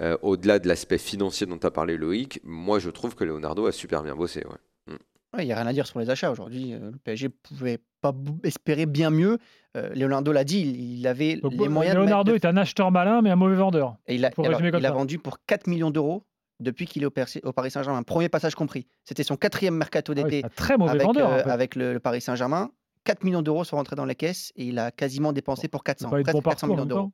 Euh, 0.00 0.16
Au-delà 0.22 0.58
de 0.58 0.66
l'aspect 0.66 0.98
financier 0.98 1.46
dont 1.46 1.58
tu 1.58 1.66
as 1.66 1.70
parlé, 1.70 1.96
Loïc, 1.96 2.40
moi 2.42 2.80
je 2.80 2.90
trouve 2.90 3.14
que 3.14 3.22
Leonardo 3.22 3.66
a 3.66 3.72
super 3.72 4.02
bien 4.02 4.16
bossé. 4.16 4.40
ouais. 4.44 4.94
Ouais, 5.34 5.42
Il 5.44 5.46
n'y 5.46 5.52
a 5.52 5.56
rien 5.56 5.66
à 5.66 5.72
dire 5.74 5.86
sur 5.86 5.98
les 6.00 6.08
achats 6.08 6.30
aujourd'hui. 6.32 6.72
euh, 6.72 6.90
Le 6.90 6.96
PSG 7.04 7.28
pouvait 7.28 7.78
pas 8.00 8.14
espérer 8.44 8.86
bien 8.86 9.10
mieux. 9.10 9.36
Euh, 9.76 9.90
Leonardo 9.94 10.32
l'a 10.32 10.42
dit, 10.42 10.60
il, 10.62 10.98
il 11.00 11.06
avait 11.06 11.36
Donc, 11.36 11.52
les 11.52 11.68
moyens 11.68 11.94
de 11.96 12.00
Leonardo 12.00 12.34
est 12.34 12.46
un 12.46 12.56
acheteur 12.56 12.90
malin, 12.90 13.20
mais 13.20 13.28
un 13.30 13.36
mauvais 13.36 13.54
vendeur. 13.56 13.96
Et 14.06 14.14
il 14.14 14.24
a, 14.24 14.30
alors, 14.38 14.60
il 14.62 14.74
a 14.74 14.80
ça. 14.80 14.90
vendu 14.90 15.18
pour 15.18 15.44
4 15.44 15.66
millions 15.66 15.90
d'euros 15.90 16.24
depuis 16.60 16.86
qu'il 16.86 17.02
est 17.02 17.06
au, 17.06 17.52
Paris 17.52 17.70
Saint-Germain. 17.70 18.02
Premier 18.02 18.28
passage 18.28 18.54
compris. 18.54 18.86
C'était 19.04 19.22
son 19.22 19.36
quatrième 19.36 19.74
mercato 19.76 20.12
Ah 20.16 20.20
oui, 20.22 20.30
d'été 20.30 20.48
très 20.56 20.76
mauvais 20.76 20.90
avec, 20.92 21.02
vendeur. 21.04 21.30
euh, 21.30 21.40
en 21.40 21.44
fait. 21.44 21.50
avec 21.50 21.76
le, 21.76 21.92
le 21.92 22.00
Paris 22.00 22.20
Saint-Germain. 22.20 22.70
4 23.04 23.24
millions 23.24 23.42
d'euros 23.42 23.64
sont 23.64 23.76
rentrés 23.76 23.96
dans 23.96 24.04
la 24.04 24.14
caisse 24.14 24.52
et 24.56 24.66
il 24.66 24.78
a 24.78 24.90
quasiment 24.90 25.32
dépensé 25.32 25.68
pour 25.68 25.80
C'est 25.80 25.94
400, 25.98 26.10
pas 26.10 26.20
être 26.20 26.24
presque 26.24 26.34
bon 26.36 26.42
400 26.42 26.50
partout 26.50 26.64
en 26.64 26.68
millions 26.74 26.86
d'euros. 26.86 27.12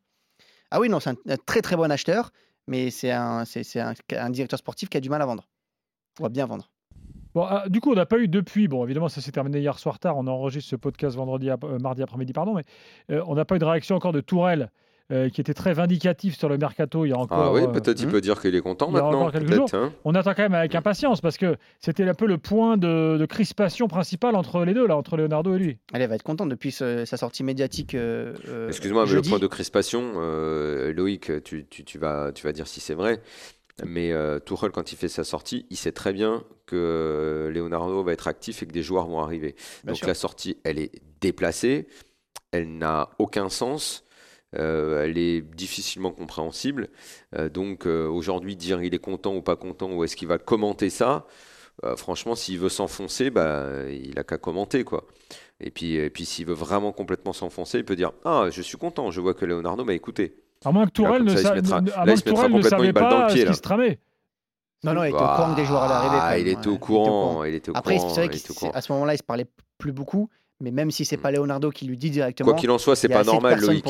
Ah 0.70 0.80
oui, 0.80 0.88
non, 0.88 0.98
c'est 0.98 1.10
un, 1.10 1.16
un 1.28 1.36
très 1.36 1.62
très 1.62 1.76
bon 1.76 1.90
acheteur, 1.90 2.30
mais 2.66 2.90
c'est 2.90 3.12
un, 3.12 3.44
c'est, 3.44 3.62
c'est 3.62 3.80
un, 3.80 3.94
un 4.16 4.30
directeur 4.30 4.58
sportif 4.58 4.88
qui 4.88 4.96
a 4.96 5.00
du 5.00 5.08
mal 5.10 5.22
à 5.22 5.26
vendre. 5.26 5.48
Ou 6.20 6.26
à 6.26 6.28
bien 6.28 6.46
vendre. 6.46 6.70
Bon, 7.34 7.42
ah, 7.42 7.68
du 7.68 7.80
coup, 7.80 7.90
on 7.90 7.94
n'a 7.96 8.06
pas 8.06 8.18
eu 8.18 8.28
depuis. 8.28 8.68
Bon, 8.68 8.84
évidemment, 8.84 9.08
ça 9.08 9.20
s'est 9.20 9.32
terminé 9.32 9.58
hier 9.58 9.78
soir 9.78 9.98
tard. 9.98 10.16
On 10.16 10.26
enregistre 10.28 10.70
ce 10.70 10.76
podcast 10.76 11.16
vendredi, 11.16 11.50
euh, 11.50 11.56
mardi 11.80 12.02
après-midi, 12.02 12.32
pardon. 12.32 12.54
Mais 12.54 12.64
euh, 13.10 13.22
on 13.26 13.34
n'a 13.34 13.44
pas 13.44 13.56
eu 13.56 13.58
de 13.58 13.64
réaction 13.64 13.96
encore 13.96 14.12
de 14.12 14.20
Tourelle, 14.20 14.70
euh, 15.12 15.28
qui 15.28 15.40
était 15.40 15.54
très 15.54 15.74
vindicatif 15.74 16.36
sur 16.36 16.48
le 16.48 16.56
mercato. 16.56 17.04
Il 17.04 17.10
y 17.10 17.12
a 17.12 17.18
encore. 17.18 17.38
Ah 17.38 17.52
oui, 17.52 17.62
euh, 17.62 17.66
peut-être 17.66 18.00
il 18.00 18.08
hmm. 18.08 18.10
peut 18.12 18.20
dire 18.20 18.40
qu'il 18.40 18.54
est 18.54 18.60
content 18.60 18.88
Il 18.90 18.94
y 18.94 18.98
a 18.98 19.02
maintenant. 19.02 19.30
quelques 19.30 19.74
hein. 19.74 19.92
on 20.04 20.14
attend 20.14 20.32
quand 20.34 20.42
même 20.42 20.54
avec 20.54 20.74
impatience 20.74 21.20
parce 21.20 21.36
que 21.36 21.56
c'était 21.78 22.08
un 22.08 22.14
peu 22.14 22.26
le 22.26 22.38
point 22.38 22.76
de, 22.76 23.16
de 23.18 23.26
crispation 23.26 23.86
principal 23.86 24.34
entre 24.34 24.64
les 24.64 24.72
deux, 24.74 24.86
là, 24.86 24.96
entre 24.96 25.16
Leonardo 25.16 25.54
et 25.54 25.58
lui. 25.58 25.78
Elle 25.92 26.08
va 26.08 26.14
être 26.14 26.22
contente 26.22 26.48
depuis 26.48 26.72
ce- 26.72 27.04
sa 27.04 27.16
sortie 27.16 27.44
médiatique. 27.44 27.94
euh, 27.94 28.34
Excuse-moi, 28.68 29.04
mais 29.06 29.12
le 29.12 29.22
point 29.22 29.38
de 29.38 29.46
crispation, 29.46 30.12
euh, 30.16 30.92
Loïc, 30.92 31.42
tu, 31.44 31.66
tu- 31.68 31.84
tu 31.84 31.98
vas, 31.98 32.32
tu 32.32 32.46
vas 32.46 32.52
dire 32.52 32.66
si 32.66 32.80
c'est 32.80 32.94
vrai. 32.94 33.20
Mais 33.84 34.12
euh, 34.12 34.38
Tuchel, 34.38 34.70
quand 34.70 34.92
il 34.92 34.96
fait 34.96 35.08
sa 35.08 35.24
sortie, 35.24 35.66
il 35.68 35.76
sait 35.76 35.90
très 35.90 36.12
bien 36.12 36.44
que 36.64 37.50
Leonardo 37.52 38.02
va 38.04 38.12
être 38.12 38.28
actif 38.28 38.62
et 38.62 38.66
que 38.66 38.72
des 38.72 38.82
joueurs 38.82 39.06
vont 39.06 39.20
arriver. 39.20 39.56
Bien 39.82 39.90
Donc 39.92 39.96
sûr. 39.96 40.06
la 40.06 40.14
sortie, 40.14 40.58
elle 40.64 40.78
est 40.78 40.92
déplacée, 41.20 41.88
elle 42.52 42.78
n'a 42.78 43.10
aucun 43.18 43.48
sens, 43.48 44.04
euh, 44.56 45.04
elle 45.04 45.18
est 45.18 45.40
difficilement 45.42 46.10
compréhensible. 46.12 46.88
Euh, 47.36 47.48
donc 47.48 47.86
euh, 47.86 48.06
aujourd'hui, 48.08 48.56
dire 48.56 48.82
il 48.82 48.94
est 48.94 48.98
content 48.98 49.34
ou 49.34 49.42
pas 49.42 49.56
content, 49.56 49.90
ou 49.92 50.04
est-ce 50.04 50.16
qu'il 50.16 50.28
va 50.28 50.38
commenter 50.38 50.90
ça, 50.90 51.26
euh, 51.84 51.96
franchement, 51.96 52.34
s'il 52.34 52.58
veut 52.58 52.68
s'enfoncer, 52.68 53.30
bah, 53.30 53.64
il 53.90 54.18
a 54.18 54.24
qu'à 54.24 54.38
commenter, 54.38 54.84
quoi. 54.84 55.04
Et 55.60 55.70
puis, 55.70 55.94
et 55.94 56.10
puis 56.10 56.24
s'il 56.24 56.46
veut 56.46 56.54
vraiment 56.54 56.92
complètement 56.92 57.32
s'enfoncer, 57.32 57.78
il 57.78 57.84
peut 57.84 57.96
dire 57.96 58.12
Ah, 58.24 58.46
je 58.50 58.62
suis 58.62 58.76
content, 58.78 59.10
je 59.10 59.20
vois 59.20 59.34
que 59.34 59.44
Leonardo 59.44 59.84
m'a 59.84 59.94
écouté. 59.94 60.36
À 60.64 60.72
moins 60.72 60.86
que 60.86 60.90
Tourelle 60.92 61.24
ne, 61.24 61.36
sa- 61.36 61.54
mettra- 61.54 61.78
à 61.94 62.16
savait 62.16 62.86
une 62.86 62.92
balle 62.92 63.02
dans 63.10 63.18
le 63.18 63.26
pas 63.26 63.26
pied, 63.26 63.40
ce 63.42 63.44
là. 63.46 63.50
qui 63.50 63.56
se 63.56 63.62
tramait. 63.62 63.98
Non, 64.82 64.92
non, 64.94 65.04
il 65.04 65.08
était 65.08 65.16
au 65.16 65.18
courant 65.20 65.50
que 65.52 65.56
des 65.56 65.64
joueurs 65.64 65.82
allaient 65.84 65.94
arriver. 65.94 66.16
quand 66.16 66.22
Ah, 66.22 66.38
il 66.38 66.48
était 66.48 66.56
ouais. 66.56 66.56
au 66.56 66.58
Il 66.58 66.60
était 66.60 66.68
au 66.68 66.78
courant. 66.78 67.04
courant, 67.28 67.44
il 67.44 67.54
était 67.54 67.70
au 67.70 67.76
Après, 67.76 67.96
courant, 67.96 68.08
c'est 68.10 68.26
vrai 68.26 68.70
qu'à 68.72 68.80
ce 68.80 68.92
moment-là, 68.92 69.14
il 69.14 69.18
se 69.18 69.22
parlait 69.22 69.46
plus 69.78 69.92
beaucoup. 69.92 70.28
Mais 70.64 70.70
même 70.72 70.90
si 70.90 71.04
c'est 71.04 71.16
Mm. 71.16 71.20
pas 71.20 71.30
Leonardo 71.30 71.70
qui 71.70 71.84
lui 71.86 71.96
dit 71.96 72.10
directement, 72.10 72.50
Quoi 72.50 72.58
qu'il 72.58 72.70
en 72.70 72.78
soit, 72.78 72.96
c'est 72.96 73.08
pas 73.08 73.22
normal, 73.22 73.60
Loïc. 73.60 73.84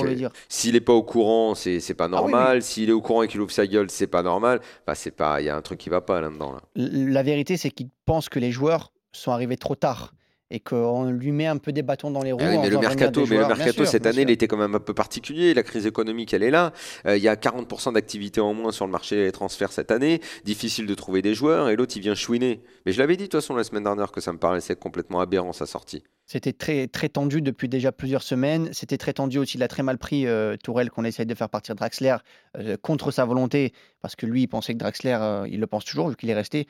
S'il 0.48 0.76
est 0.76 0.80
pas 0.80 0.92
au 0.92 1.02
courant, 1.02 1.54
c'est 1.54 1.78
pas 1.94 2.04
Ah 2.04 2.08
oui, 2.08 2.14
oui. 2.14 2.20
normal. 2.32 2.62
S'il 2.62 2.88
est 2.90 2.92
au 2.92 3.00
courant 3.00 3.22
et 3.22 3.28
qu'il 3.28 3.40
ouvre 3.40 3.52
sa 3.52 3.66
gueule, 3.66 3.88
c'est 3.90 4.06
pas 4.08 4.22
normal. 4.22 4.60
Bah, 4.86 4.94
c'est 4.94 5.12
pas, 5.12 5.40
il 5.40 5.44
y 5.46 5.48
a 5.48 5.56
un 5.56 5.62
truc 5.62 5.78
qui 5.78 5.88
va 5.88 6.00
pas 6.00 6.20
là-dedans. 6.20 6.52
Là. 6.52 6.60
La 6.76 7.22
vérité, 7.22 7.56
c'est 7.56 7.70
qu'il 7.70 7.88
pense 8.04 8.28
que 8.28 8.38
les 8.38 8.50
joueurs 8.50 8.92
sont 9.12 9.30
arrivés 9.30 9.56
trop 9.56 9.76
tard 9.76 10.12
et 10.50 10.60
qu'on 10.60 11.10
lui 11.10 11.32
met 11.32 11.46
un 11.46 11.56
peu 11.56 11.72
des 11.72 11.82
bâtons 11.82 12.10
dans 12.10 12.22
les 12.22 12.30
roues. 12.30 12.40
Ah 12.42 12.50
oui, 12.50 12.58
mais 12.60 12.68
le 12.68 12.78
mercato, 12.78 13.20
mais 13.22 13.26
le 13.30 13.36
joueurs. 13.36 13.48
Mercato 13.48 13.72
sûr, 13.72 13.86
cette 13.88 14.06
année, 14.06 14.22
il 14.22 14.30
était 14.30 14.46
quand 14.46 14.58
même 14.58 14.74
un 14.74 14.78
peu 14.80 14.92
particulier. 14.94 15.54
La 15.54 15.62
crise 15.62 15.86
économique, 15.86 16.32
elle 16.34 16.42
est 16.42 16.50
là. 16.50 16.72
Euh, 17.06 17.16
Il 17.16 17.22
y 17.22 17.28
a 17.28 17.34
40% 17.34 17.92
d'activité 17.94 18.40
en 18.40 18.52
moins 18.54 18.70
sur 18.70 18.84
le 18.86 18.92
marché 18.92 19.16
des 19.24 19.32
transferts 19.32 19.72
cette 19.72 19.90
année. 19.90 20.20
Difficile 20.44 20.86
de 20.86 20.94
trouver 20.94 21.22
des 21.22 21.34
joueurs. 21.34 21.70
Et 21.70 21.76
l'autre, 21.76 21.94
il 21.96 22.00
vient 22.02 22.14
chouiner. 22.14 22.62
Mais 22.86 22.92
je 22.92 22.98
l'avais 23.00 23.16
dit 23.16 23.24
de 23.24 23.28
toute 23.30 23.40
façon 23.40 23.56
la 23.56 23.64
semaine 23.64 23.84
dernière 23.84 24.12
que 24.12 24.20
ça 24.20 24.32
me 24.32 24.38
paraissait 24.38 24.76
complètement 24.76 25.20
aberrant 25.20 25.52
sa 25.52 25.66
sortie. 25.66 26.04
C'était 26.26 26.54
très, 26.54 26.86
très 26.86 27.10
tendu 27.10 27.42
depuis 27.42 27.68
déjà 27.68 27.92
plusieurs 27.92 28.22
semaines. 28.22 28.70
C'était 28.72 28.96
très 28.96 29.12
tendu 29.12 29.38
aussi. 29.38 29.58
Il 29.58 29.62
a 29.62 29.68
très 29.68 29.82
mal 29.82 29.98
pris 29.98 30.26
euh, 30.26 30.56
Tourelle 30.56 30.90
qu'on 30.90 31.04
essaye 31.04 31.26
de 31.26 31.34
faire 31.34 31.50
partir 31.50 31.74
Draxler 31.74 32.16
euh, 32.56 32.76
contre 32.80 33.10
sa 33.10 33.26
volonté 33.26 33.72
parce 34.00 34.16
que 34.16 34.24
lui, 34.24 34.42
il 34.42 34.46
pensait 34.46 34.72
que 34.72 34.78
Draxler, 34.78 35.18
euh, 35.20 35.46
il 35.50 35.60
le 35.60 35.66
pense 35.66 35.84
toujours 35.84 36.08
vu 36.08 36.16
qu'il 36.16 36.30
est 36.30 36.34
resté, 36.34 36.66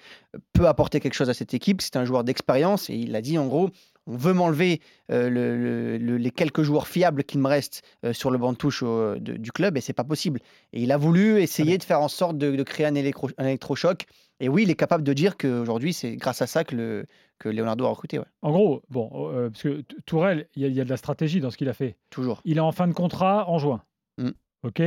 peut 0.52 0.66
apporter 0.66 0.98
quelque 0.98 1.14
chose 1.14 1.30
à 1.30 1.34
cette 1.34 1.54
équipe. 1.54 1.82
C'est 1.82 1.96
un 1.96 2.04
joueur 2.04 2.24
d'expérience 2.24 2.90
et 2.90 2.94
il 2.94 3.14
a 3.14 3.20
dit 3.20 3.38
en 3.38 3.46
gros 3.46 3.70
on 4.06 4.16
veut 4.16 4.32
m'enlever 4.34 4.80
euh, 5.10 5.30
le- 5.30 5.56
le- 5.56 5.98
le- 5.98 6.16
les 6.18 6.30
quelques 6.30 6.62
joueurs 6.62 6.86
fiables 6.88 7.24
qu'il 7.24 7.40
me 7.40 7.48
reste 7.48 7.82
euh, 8.04 8.12
sur 8.12 8.30
le 8.30 8.38
banc 8.38 8.52
de 8.52 8.56
touche 8.58 8.82
au- 8.82 9.16
de- 9.16 9.32
du 9.36 9.50
club 9.52 9.76
et 9.76 9.80
c'est 9.80 9.92
pas 9.92 10.04
possible. 10.04 10.40
Et 10.72 10.82
il 10.82 10.92
a 10.92 10.96
voulu 10.96 11.40
essayer 11.40 11.78
de 11.78 11.82
faire 11.84 12.00
en 12.00 12.08
sorte 12.08 12.36
de, 12.38 12.54
de 12.54 12.62
créer 12.62 12.86
un, 12.86 12.94
électro- 12.94 13.30
un 13.38 13.46
électrochoc. 13.46 14.04
Et 14.40 14.48
oui, 14.48 14.64
il 14.64 14.70
est 14.70 14.74
capable 14.74 15.04
de 15.04 15.12
dire 15.12 15.36
qu'aujourd'hui, 15.36 15.92
c'est 15.92 16.16
grâce 16.16 16.42
à 16.42 16.46
ça 16.46 16.64
que, 16.64 16.74
le, 16.76 17.06
que 17.38 17.48
Leonardo 17.48 17.86
a 17.86 17.90
recruté. 17.90 18.18
ouais. 18.18 18.24
En 18.42 18.50
gros, 18.50 18.82
bon, 18.90 19.10
euh, 19.32 19.48
parce 19.50 19.62
que 19.62 19.82
Tourelle, 20.06 20.48
il 20.56 20.62
y, 20.62 20.64
a- 20.64 20.68
il 20.68 20.74
y 20.74 20.80
a 20.80 20.84
de 20.84 20.90
la 20.90 20.96
stratégie 20.96 21.40
dans 21.40 21.50
ce 21.50 21.56
qu'il 21.56 21.68
a 21.68 21.72
fait. 21.74 21.96
Toujours. 22.10 22.42
Il 22.44 22.58
est 22.58 22.60
en 22.60 22.72
fin 22.72 22.88
de 22.88 22.92
contrat 22.92 23.48
en 23.48 23.58
juin. 23.58 23.82
Mm. 24.18 24.30
OK? 24.64 24.82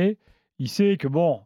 Il 0.60 0.68
sait 0.68 0.96
que, 0.96 1.08
bon, 1.08 1.40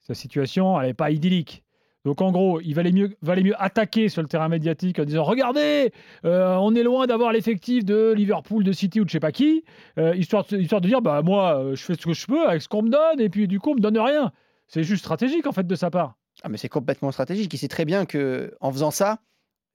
sa 0.00 0.14
situation, 0.14 0.78
elle 0.80 0.88
n'est 0.88 0.94
pas 0.94 1.10
idyllique. 1.10 1.63
Donc, 2.04 2.20
en 2.20 2.30
gros, 2.32 2.60
il 2.60 2.74
valait 2.74 2.92
mieux, 2.92 3.16
valait 3.22 3.42
mieux 3.42 3.54
attaquer 3.62 4.08
sur 4.10 4.20
le 4.20 4.28
terrain 4.28 4.48
médiatique 4.48 4.98
en 4.98 5.04
disant 5.04 5.24
Regardez, 5.24 5.90
euh, 6.24 6.54
on 6.60 6.74
est 6.74 6.82
loin 6.82 7.06
d'avoir 7.06 7.32
l'effectif 7.32 7.84
de 7.84 8.12
Liverpool, 8.12 8.62
de 8.62 8.72
City 8.72 9.00
ou 9.00 9.04
de 9.04 9.08
je 9.08 9.14
sais 9.14 9.20
pas 9.20 9.32
qui, 9.32 9.64
euh, 9.98 10.14
histoire, 10.14 10.44
de, 10.44 10.58
histoire 10.58 10.80
de 10.82 10.88
dire 10.88 11.00
Bah, 11.00 11.22
moi, 11.22 11.58
euh, 11.58 11.74
je 11.74 11.82
fais 11.82 11.94
ce 11.94 12.04
que 12.06 12.12
je 12.12 12.26
peux 12.26 12.46
avec 12.46 12.60
ce 12.62 12.68
qu'on 12.68 12.82
me 12.82 12.90
donne, 12.90 13.20
et 13.20 13.28
puis 13.30 13.48
du 13.48 13.58
coup, 13.58 13.70
on 13.70 13.74
me 13.76 13.80
donne 13.80 13.98
rien. 13.98 14.32
C'est 14.68 14.82
juste 14.84 15.00
stratégique, 15.02 15.46
en 15.46 15.52
fait, 15.52 15.66
de 15.66 15.74
sa 15.74 15.90
part. 15.90 16.14
Ah, 16.42 16.48
mais 16.50 16.58
c'est 16.58 16.68
complètement 16.68 17.10
stratégique. 17.12 17.52
Il 17.54 17.58
sait 17.58 17.68
très 17.68 17.84
bien 17.84 18.04
que 18.06 18.54
en 18.60 18.70
faisant 18.72 18.90
ça, 18.90 19.18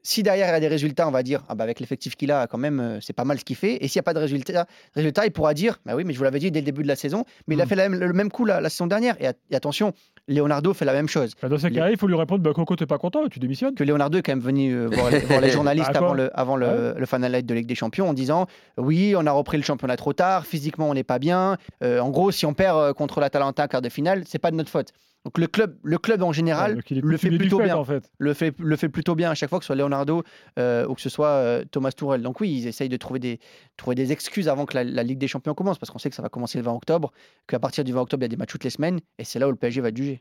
si 0.01 0.23
derrière 0.23 0.47
il 0.49 0.53
a 0.53 0.59
des 0.61 0.67
résultats, 0.69 1.07
on 1.07 1.11
va 1.11 1.23
dire 1.23 1.43
ah 1.49 1.55
bah 1.55 1.63
avec 1.65 1.79
l'effectif 1.81 2.15
qu'il 2.15 2.31
a, 2.31 2.47
quand 2.47 2.57
même, 2.57 2.99
c'est 3.01 3.11
pas 3.13 3.25
mal 3.25 3.37
ce 3.37 3.43
qu'il 3.43 3.55
fait. 3.57 3.83
Et 3.83 3.87
s'il 3.89 3.99
n'y 3.99 4.01
a 4.01 4.03
pas 4.03 4.13
de 4.13 4.19
résultats, 4.19 4.65
résultats, 4.93 5.25
il 5.25 5.31
pourra 5.31 5.53
dire 5.53 5.77
bah 5.85 5.93
oui, 5.95 6.03
mais 6.05 6.13
je 6.13 6.17
vous 6.17 6.23
l'avais 6.23 6.39
dit 6.39 6.51
dès 6.51 6.61
le 6.61 6.65
début 6.65 6.83
de 6.83 6.87
la 6.87 6.95
saison. 6.95 7.25
Mais 7.47 7.55
il 7.55 7.61
a 7.61 7.65
Mm. 7.65 7.67
fait 7.67 7.75
la 7.75 7.89
même- 7.89 7.99
le 7.99 8.13
même 8.13 8.31
coup 8.31 8.45
la, 8.45 8.61
la 8.61 8.69
saison 8.69 8.87
dernière. 8.87 9.15
Et 9.21 9.55
attention, 9.55 9.93
Leonardo 10.29 10.73
fait 10.73 10.85
la 10.85 10.93
même 10.93 11.09
chose. 11.09 11.33
Bah, 11.41 11.49
dans 11.49 11.57
cas-là, 11.57 11.91
il 11.91 11.97
faut 11.97 12.07
lui 12.07 12.15
répondre 12.15 12.41
bah, 12.41 12.51
Coco, 12.53 12.75
t'es 12.75 12.85
pas 12.85 12.97
content, 12.97 13.27
tu 13.27 13.39
démissionnes. 13.39 13.75
Que 13.75 13.83
Leonardo 13.83 14.17
est 14.19 14.21
quand 14.21 14.31
même 14.31 14.39
venu 14.39 14.71
euh, 14.73 14.87
voir, 14.91 15.09
les, 15.09 15.19
voir 15.19 15.41
les 15.41 15.49
journalistes 15.51 15.89
Ah, 15.93 15.97
avant 15.97 16.13
le, 16.13 16.39
avant 16.39 16.55
le, 16.55 16.93
le 16.97 17.05
Final 17.05 17.43
de 17.45 17.53
Ligue 17.53 17.67
des 17.67 17.75
Champions 17.75 18.07
en 18.07 18.13
disant 18.13 18.47
oui, 18.77 19.15
on 19.17 19.25
a 19.25 19.31
repris 19.31 19.57
le 19.57 19.63
championnat 19.63 19.97
trop 19.97 20.13
tard, 20.13 20.45
physiquement 20.45 20.89
on 20.89 20.93
n'est 20.93 21.03
pas 21.03 21.19
bien. 21.19 21.57
Euh, 21.83 21.99
en 21.99 22.09
gros, 22.09 22.31
si 22.31 22.45
on 22.45 22.53
perd 22.53 22.77
euh, 22.77 22.93
contre 22.93 23.19
l'Atalanta 23.19 23.63
en 23.63 23.67
quart 23.67 23.81
de 23.81 23.89
finale, 23.89 24.23
c'est 24.25 24.39
pas 24.39 24.51
de 24.51 24.55
notre 24.55 24.69
faute. 24.69 24.93
Donc 25.25 25.37
le 25.37 25.47
club, 25.47 25.75
le 25.83 25.97
club 25.97 26.23
en 26.23 26.31
général 26.31 26.75
Ouais, 26.75 27.01
le 27.01 27.17
fait 27.17 27.29
plutôt 27.29 27.57
fait, 27.57 27.65
bien. 27.65 27.75
en 27.75 27.83
fait. 27.83 28.09
le 28.17 28.33
fait, 28.33 28.55
le 28.57 28.75
fait 28.77 28.87
plutôt 28.87 29.15
bien 29.15 29.29
à 29.29 29.35
chaque 29.35 29.49
fois, 29.49 29.59
que 29.59 29.65
ce 29.65 29.67
soit 29.67 29.75
Leonardo 29.75 30.23
euh, 30.57 30.87
ou 30.87 30.93
que 30.93 31.01
ce 31.01 31.09
soit 31.09 31.27
euh, 31.27 31.65
Thomas 31.69 31.91
Tourel. 31.91 32.21
Donc 32.21 32.39
oui, 32.39 32.49
ils 32.51 32.67
essayent 32.67 32.87
de 32.87 32.95
trouver 32.97 33.19
des, 33.19 33.39
trouver 33.75 33.95
des 33.95 34.13
excuses 34.13 34.47
avant 34.47 34.65
que 34.65 34.75
la, 34.75 34.85
la 34.85 35.03
Ligue 35.03 35.17
des 35.17 35.27
Champions 35.27 35.53
commence, 35.53 35.77
parce 35.77 35.91
qu'on 35.91 35.99
sait 35.99 36.09
que 36.09 36.15
ça 36.15 36.21
va 36.21 36.29
commencer 36.29 36.57
le 36.57 36.63
20 36.63 36.71
octobre, 36.71 37.11
qu'à 37.47 37.59
partir 37.59 37.83
du 37.83 37.91
20 37.91 38.01
octobre, 38.01 38.21
il 38.21 38.25
y 38.25 38.27
a 38.27 38.29
des 38.29 38.37
matchs 38.37 38.51
toutes 38.51 38.63
les 38.63 38.69
semaines, 38.69 39.01
et 39.17 39.25
c'est 39.25 39.39
là 39.39 39.47
où 39.49 39.51
le 39.51 39.57
PSG 39.57 39.81
va 39.81 39.93
jugé. 39.93 40.18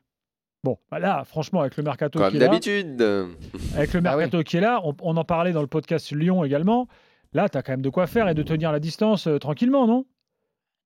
Bon, 0.65 0.77
bah 0.91 0.99
là, 0.99 1.23
franchement, 1.25 1.61
avec 1.61 1.77
le 1.77 1.83
mercato 1.85 2.19
Comme 2.19 2.31
qui 2.31 2.37
est 2.37 2.41
là, 2.41 2.47
d'habitude. 2.49 3.00
avec 3.77 3.93
le 3.93 4.00
Ah 4.05 4.17
oui. 4.17 4.23
mercato 4.23 4.43
qui 4.43 4.57
est 4.57 4.61
là, 4.61 4.81
on, 4.85 4.95
on 5.03 5.17
en 5.17 5.25
parlait 5.25 5.53
dans 5.53 5.61
le 5.61 5.69
podcast 5.69 6.11
Lyon 6.12 6.45
également. 6.45 6.88
Là, 7.33 7.49
tu 7.49 7.57
as 7.59 7.62
quand 7.62 7.73
même 7.73 7.83
de 7.83 7.91
quoi 7.91 8.07
faire 8.07 8.29
et 8.29 8.35
de 8.35 8.43
tenir 8.43 8.73
la 8.73 8.81
distance 8.81 9.27
euh, 9.29 9.38
tranquillement, 9.38 9.87
non? 9.87 10.05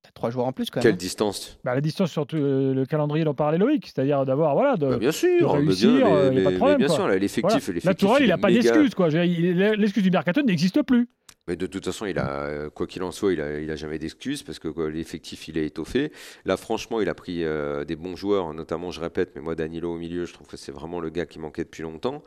T'as 0.02 0.10
trois 0.12 0.30
joueurs 0.30 0.46
en 0.46 0.52
plus 0.52 0.68
quand 0.68 0.80
même. 0.80 0.82
Quelle 0.82 0.94
hein. 0.94 0.96
distance? 0.96 1.58
Bah, 1.64 1.74
La 1.76 1.80
distance 1.80 2.10
sur 2.10 2.26
tout, 2.26 2.36
euh, 2.36 2.74
le 2.74 2.84
calendrier 2.84 3.24
dont 3.24 3.34
parlait 3.34 3.56
Loïc, 3.58 3.86
c'est-à-dire 3.86 4.24
d'avoir 4.26 4.54
voilà, 4.54 4.76
de, 4.76 4.88
Bah, 4.88 4.96
Bien 4.98 5.12
sûr, 5.12 5.52
bah, 5.52 5.58
réussir, 5.58 5.90
bien, 5.96 6.06
euh, 6.08 6.30
mais, 6.32 6.36
y 6.36 6.40
a 6.40 6.42
pas 6.44 6.48
de 6.48 6.54
mais- 6.54 6.58
problème, 6.58 6.78
mais 6.78 6.78
bien 6.78 6.86
quoi. 6.88 6.94
sûr, 6.96 7.02
là, 7.04 7.08
Voilà. 7.10 7.20
l'effectif, 7.20 7.68
l'effectif, 7.68 7.96
Tourelle, 8.08 8.22
il 8.24 8.28
n'a 8.28 8.38
pas 8.38 8.48
méga- 8.48 8.60
d'excuse. 8.62 8.94
quoi. 8.96 9.08
L'excuse 9.08 10.02
du 10.02 10.10
mercato 10.10 10.42
n'existe 10.42 10.82
plus. 10.82 11.08
Mais 11.48 11.56
de 11.56 11.66
toute 11.66 11.84
façon, 11.84 12.06
il 12.06 12.18
a, 12.18 12.70
quoi 12.70 12.86
qu'il 12.86 13.02
en 13.02 13.10
soit, 13.10 13.32
il 13.32 13.40
a, 13.40 13.58
il 13.58 13.70
a 13.70 13.76
jamais 13.76 13.98
d'excuses 13.98 14.42
parce 14.44 14.60
que 14.60 14.68
l'effectif 14.86 15.48
il 15.48 15.58
est 15.58 15.66
étoffé. 15.66 16.12
Là, 16.44 16.56
franchement, 16.56 17.00
il 17.00 17.08
a 17.08 17.14
pris 17.14 17.42
euh, 17.44 17.84
des 17.84 17.96
bons 17.96 18.14
joueurs, 18.14 18.54
notamment, 18.54 18.92
je 18.92 19.00
répète, 19.00 19.32
mais 19.34 19.40
moi, 19.40 19.54
Danilo 19.56 19.92
au 19.94 19.96
milieu, 19.98 20.24
je 20.24 20.32
trouve 20.32 20.46
que 20.46 20.56
c'est 20.56 20.70
vraiment 20.72 21.00
le 21.00 21.10
gars 21.10 21.26
qui 21.26 21.40
manquait 21.40 21.64
depuis 21.64 21.82
longtemps. 21.82 22.22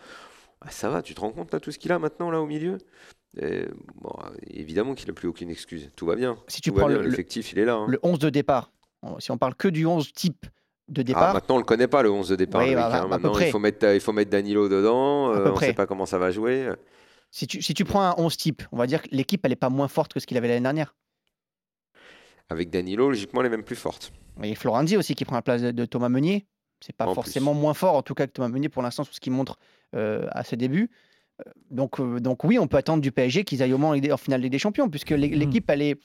Ah, 0.60 0.70
ça 0.70 0.90
va, 0.90 1.02
tu 1.02 1.16
te 1.16 1.22
rends 1.22 1.32
compte 1.32 1.54
là 1.54 1.60
tout 1.62 1.72
ce 1.72 1.80
qu'il 1.80 1.92
a 1.94 2.00
maintenant 2.00 2.30
là 2.30 2.42
au 2.42 2.46
milieu? 2.46 2.78
Et, 3.42 3.66
bon, 4.02 4.12
Évidemment 4.48 4.96
qu'il 4.96 5.08
n'a 5.08 5.14
plus 5.14 5.28
aucune 5.30 5.50
excuse. 5.50 5.90
Tout 5.96 6.06
va 6.06 6.16
bien. 6.16 6.38
Si 6.48 6.62
tu 6.62 6.72
Tout 6.72 6.78
prends 6.78 6.88
le, 6.88 7.02
l'effectif, 7.02 7.54
il 7.54 7.60
est 7.60 7.66
là. 7.66 7.76
hein. 7.76 7.86
le 7.88 8.00
11 8.04 8.20
de 8.20 8.30
départ, 8.30 8.72
si 9.20 9.32
on 9.32 9.38
parle 9.38 9.56
que 9.56 9.68
du 9.70 9.86
11 9.86 10.12
type 10.14 10.46
de 10.90 11.02
Ah, 11.02 11.04
départ, 11.04 11.34
maintenant, 11.34 11.56
on 11.56 11.60
le 11.60 11.64
connaît 11.64 11.88
pas 11.88 12.04
le 12.04 12.12
11 12.12 12.30
de 12.30 12.36
départ. 12.36 12.62
Oui, 12.62 12.76
bah, 12.76 12.90
bah, 12.90 13.02
hein. 13.04 13.08
Maintenant, 13.08 13.38
il 13.40 13.50
faut 13.50 13.60
mettre, 13.60 13.86
il 13.94 14.02
faut 14.02 14.12
mettre 14.12 14.30
Danilo 14.32 14.68
dedans. 14.68 15.34
Euh, 15.34 15.52
on 15.52 15.56
ne 15.56 15.60
sait 15.60 15.74
pas 15.74 15.86
comment 15.88 16.06
ça 16.06 16.18
va 16.18 16.32
jouer. 16.32 16.70
Si 17.36 17.48
tu, 17.48 17.62
si 17.62 17.74
tu 17.74 17.84
prends 17.84 18.01
un 18.01 18.15
11 18.18 18.38
type, 18.38 18.63
on 18.72 18.77
va 18.77 18.88
dire 18.88 19.01
que 19.01 19.10
l'équipe, 19.12 19.42
elle 19.44 19.51
n'est 19.51 19.58
pas 19.58 19.70
moins 19.70 19.89
forte 19.89 20.13
que 20.13 20.22
ce 20.22 20.25
qu'il 20.25 20.38
avait 20.38 20.48
l'année 20.48 20.62
dernière. 20.62 20.96
Avec 22.50 22.70
Danilo, 22.70 23.10
logiquement, 23.10 23.42
elle 23.42 23.48
est 23.48 23.50
même 23.58 23.63
plus 23.63 23.75
forte. 23.75 24.13
Il 24.42 24.48
y 24.48 24.51
a 24.54 24.56
Florenzi 24.56 24.96
aussi 24.96 25.15
qui 25.15 25.25
prend 25.25 25.36
la 25.36 25.42
place 25.42 25.62
de, 25.62 25.72
de 25.72 25.84
Thomas 25.86 26.08
Meunier. 26.08 26.46
C'est 26.80 26.96
pas 26.96 27.08
En 27.08 27.13
forcément 27.13 27.54
moins 27.54 27.74
fort, 27.74 27.96
en 27.96 28.04
tout 28.04 28.13
cas, 28.13 28.25
que 28.27 28.32
Thomas 28.32 28.48
Meunier 28.48 28.70
pour 28.70 28.82
l'instant, 28.84 29.04
sur 29.04 29.13
ce 29.13 29.20
qu'il 29.20 29.34
montre 29.34 29.58
euh, 29.96 30.27
à 30.32 30.46
ses 30.46 30.56
débuts. 30.56 30.89
Euh, 31.46 31.51
Donc, 31.72 32.00
euh, 32.00 32.22
donc 32.22 32.46
oui, 32.46 32.58
on 32.58 32.68
peut 32.68 32.77
attendre 32.77 33.01
du 33.01 33.12
PSG 33.12 33.44
qu'ils 33.44 33.62
aillent 33.63 33.74
au 33.74 33.77
moins 33.77 34.00
en 34.12 34.18
finale 34.18 34.48
des 34.50 34.60
Champions, 34.60 34.89
puisque 34.89 35.12
Mhm. 35.12 35.20
l'équipe, 35.20 35.70
elle 35.70 35.82
est 35.82 36.00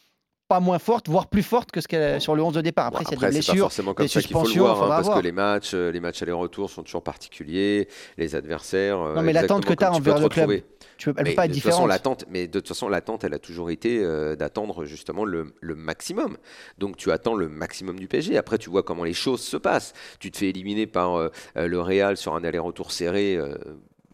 pas 0.50 0.58
moins 0.60 0.80
forte, 0.80 1.08
voire 1.08 1.28
plus 1.28 1.44
forte 1.44 1.70
que 1.70 1.80
ce 1.80 1.86
qu'elle 1.86 2.16
est 2.16 2.20
sur 2.20 2.34
le 2.34 2.42
11 2.42 2.54
de 2.54 2.60
départ. 2.60 2.86
Après, 2.88 3.04
Bon, 3.04 3.10
c'est 3.10 3.16
des 3.16 3.24
après, 3.24 3.32
c'est 3.32 3.38
pas 3.46 3.52
blessures. 3.52 3.64
forcément 3.66 3.94
comme 3.94 4.04
des 4.04 4.08
ça 4.08 4.20
faut 4.20 4.24
le 4.24 4.28
suspensions, 4.48 4.64
voir, 4.64 4.82
hein, 4.82 4.88
parce 4.88 5.08
que 5.08 5.20
les 5.24 5.30
matchs, 5.32 5.70
euh, 5.74 5.92
les 5.92 6.00
matchs 6.00 6.22
aller-retour 6.22 6.68
sont 6.68 6.82
toujours 6.82 7.02
particuliers, 7.04 7.86
les 8.18 8.34
adversaires. 8.34 8.98
euh, 9.00 9.14
Non, 9.14 9.22
mais 9.22 9.32
l'attente 9.32 9.64
que 9.64 9.70
tu 9.70 9.76
peux 9.76 9.86
envers 9.86 10.18
le 10.18 10.28
club. 10.28 10.50
Tu 10.98 11.12
peux, 11.14 11.20
elle 11.20 11.24
Mais 11.24 11.30
peut 11.30 11.36
pas 11.36 11.44
être 11.46 11.52
différente. 11.52 11.88
l'attente, 11.88 12.24
mais 12.28 12.46
de 12.48 12.58
toute 12.58 12.68
façon, 12.68 12.88
l'attente, 12.88 13.24
elle 13.24 13.32
a 13.32 13.38
toujours 13.38 13.70
été 13.70 14.00
euh, 14.02 14.34
d'attendre 14.36 14.84
justement 14.84 15.24
le, 15.24 15.54
le 15.60 15.74
maximum. 15.74 16.36
Donc, 16.78 16.96
tu 16.96 17.10
attends 17.12 17.36
le 17.36 17.48
maximum 17.48 17.98
du 17.98 18.08
PSG. 18.08 18.36
Après, 18.36 18.58
tu 18.58 18.68
vois 18.68 18.82
comment 18.82 19.04
les 19.04 19.14
choses 19.14 19.40
se 19.40 19.56
passent. 19.56 19.94
Tu 20.18 20.30
te 20.30 20.36
fais 20.36 20.48
éliminer 20.48 20.86
par 20.86 21.14
euh, 21.16 21.28
le 21.54 21.80
Real 21.80 22.16
sur 22.18 22.34
un 22.34 22.42
aller-retour 22.44 22.90
serré. 22.92 23.36
Euh, 23.36 23.54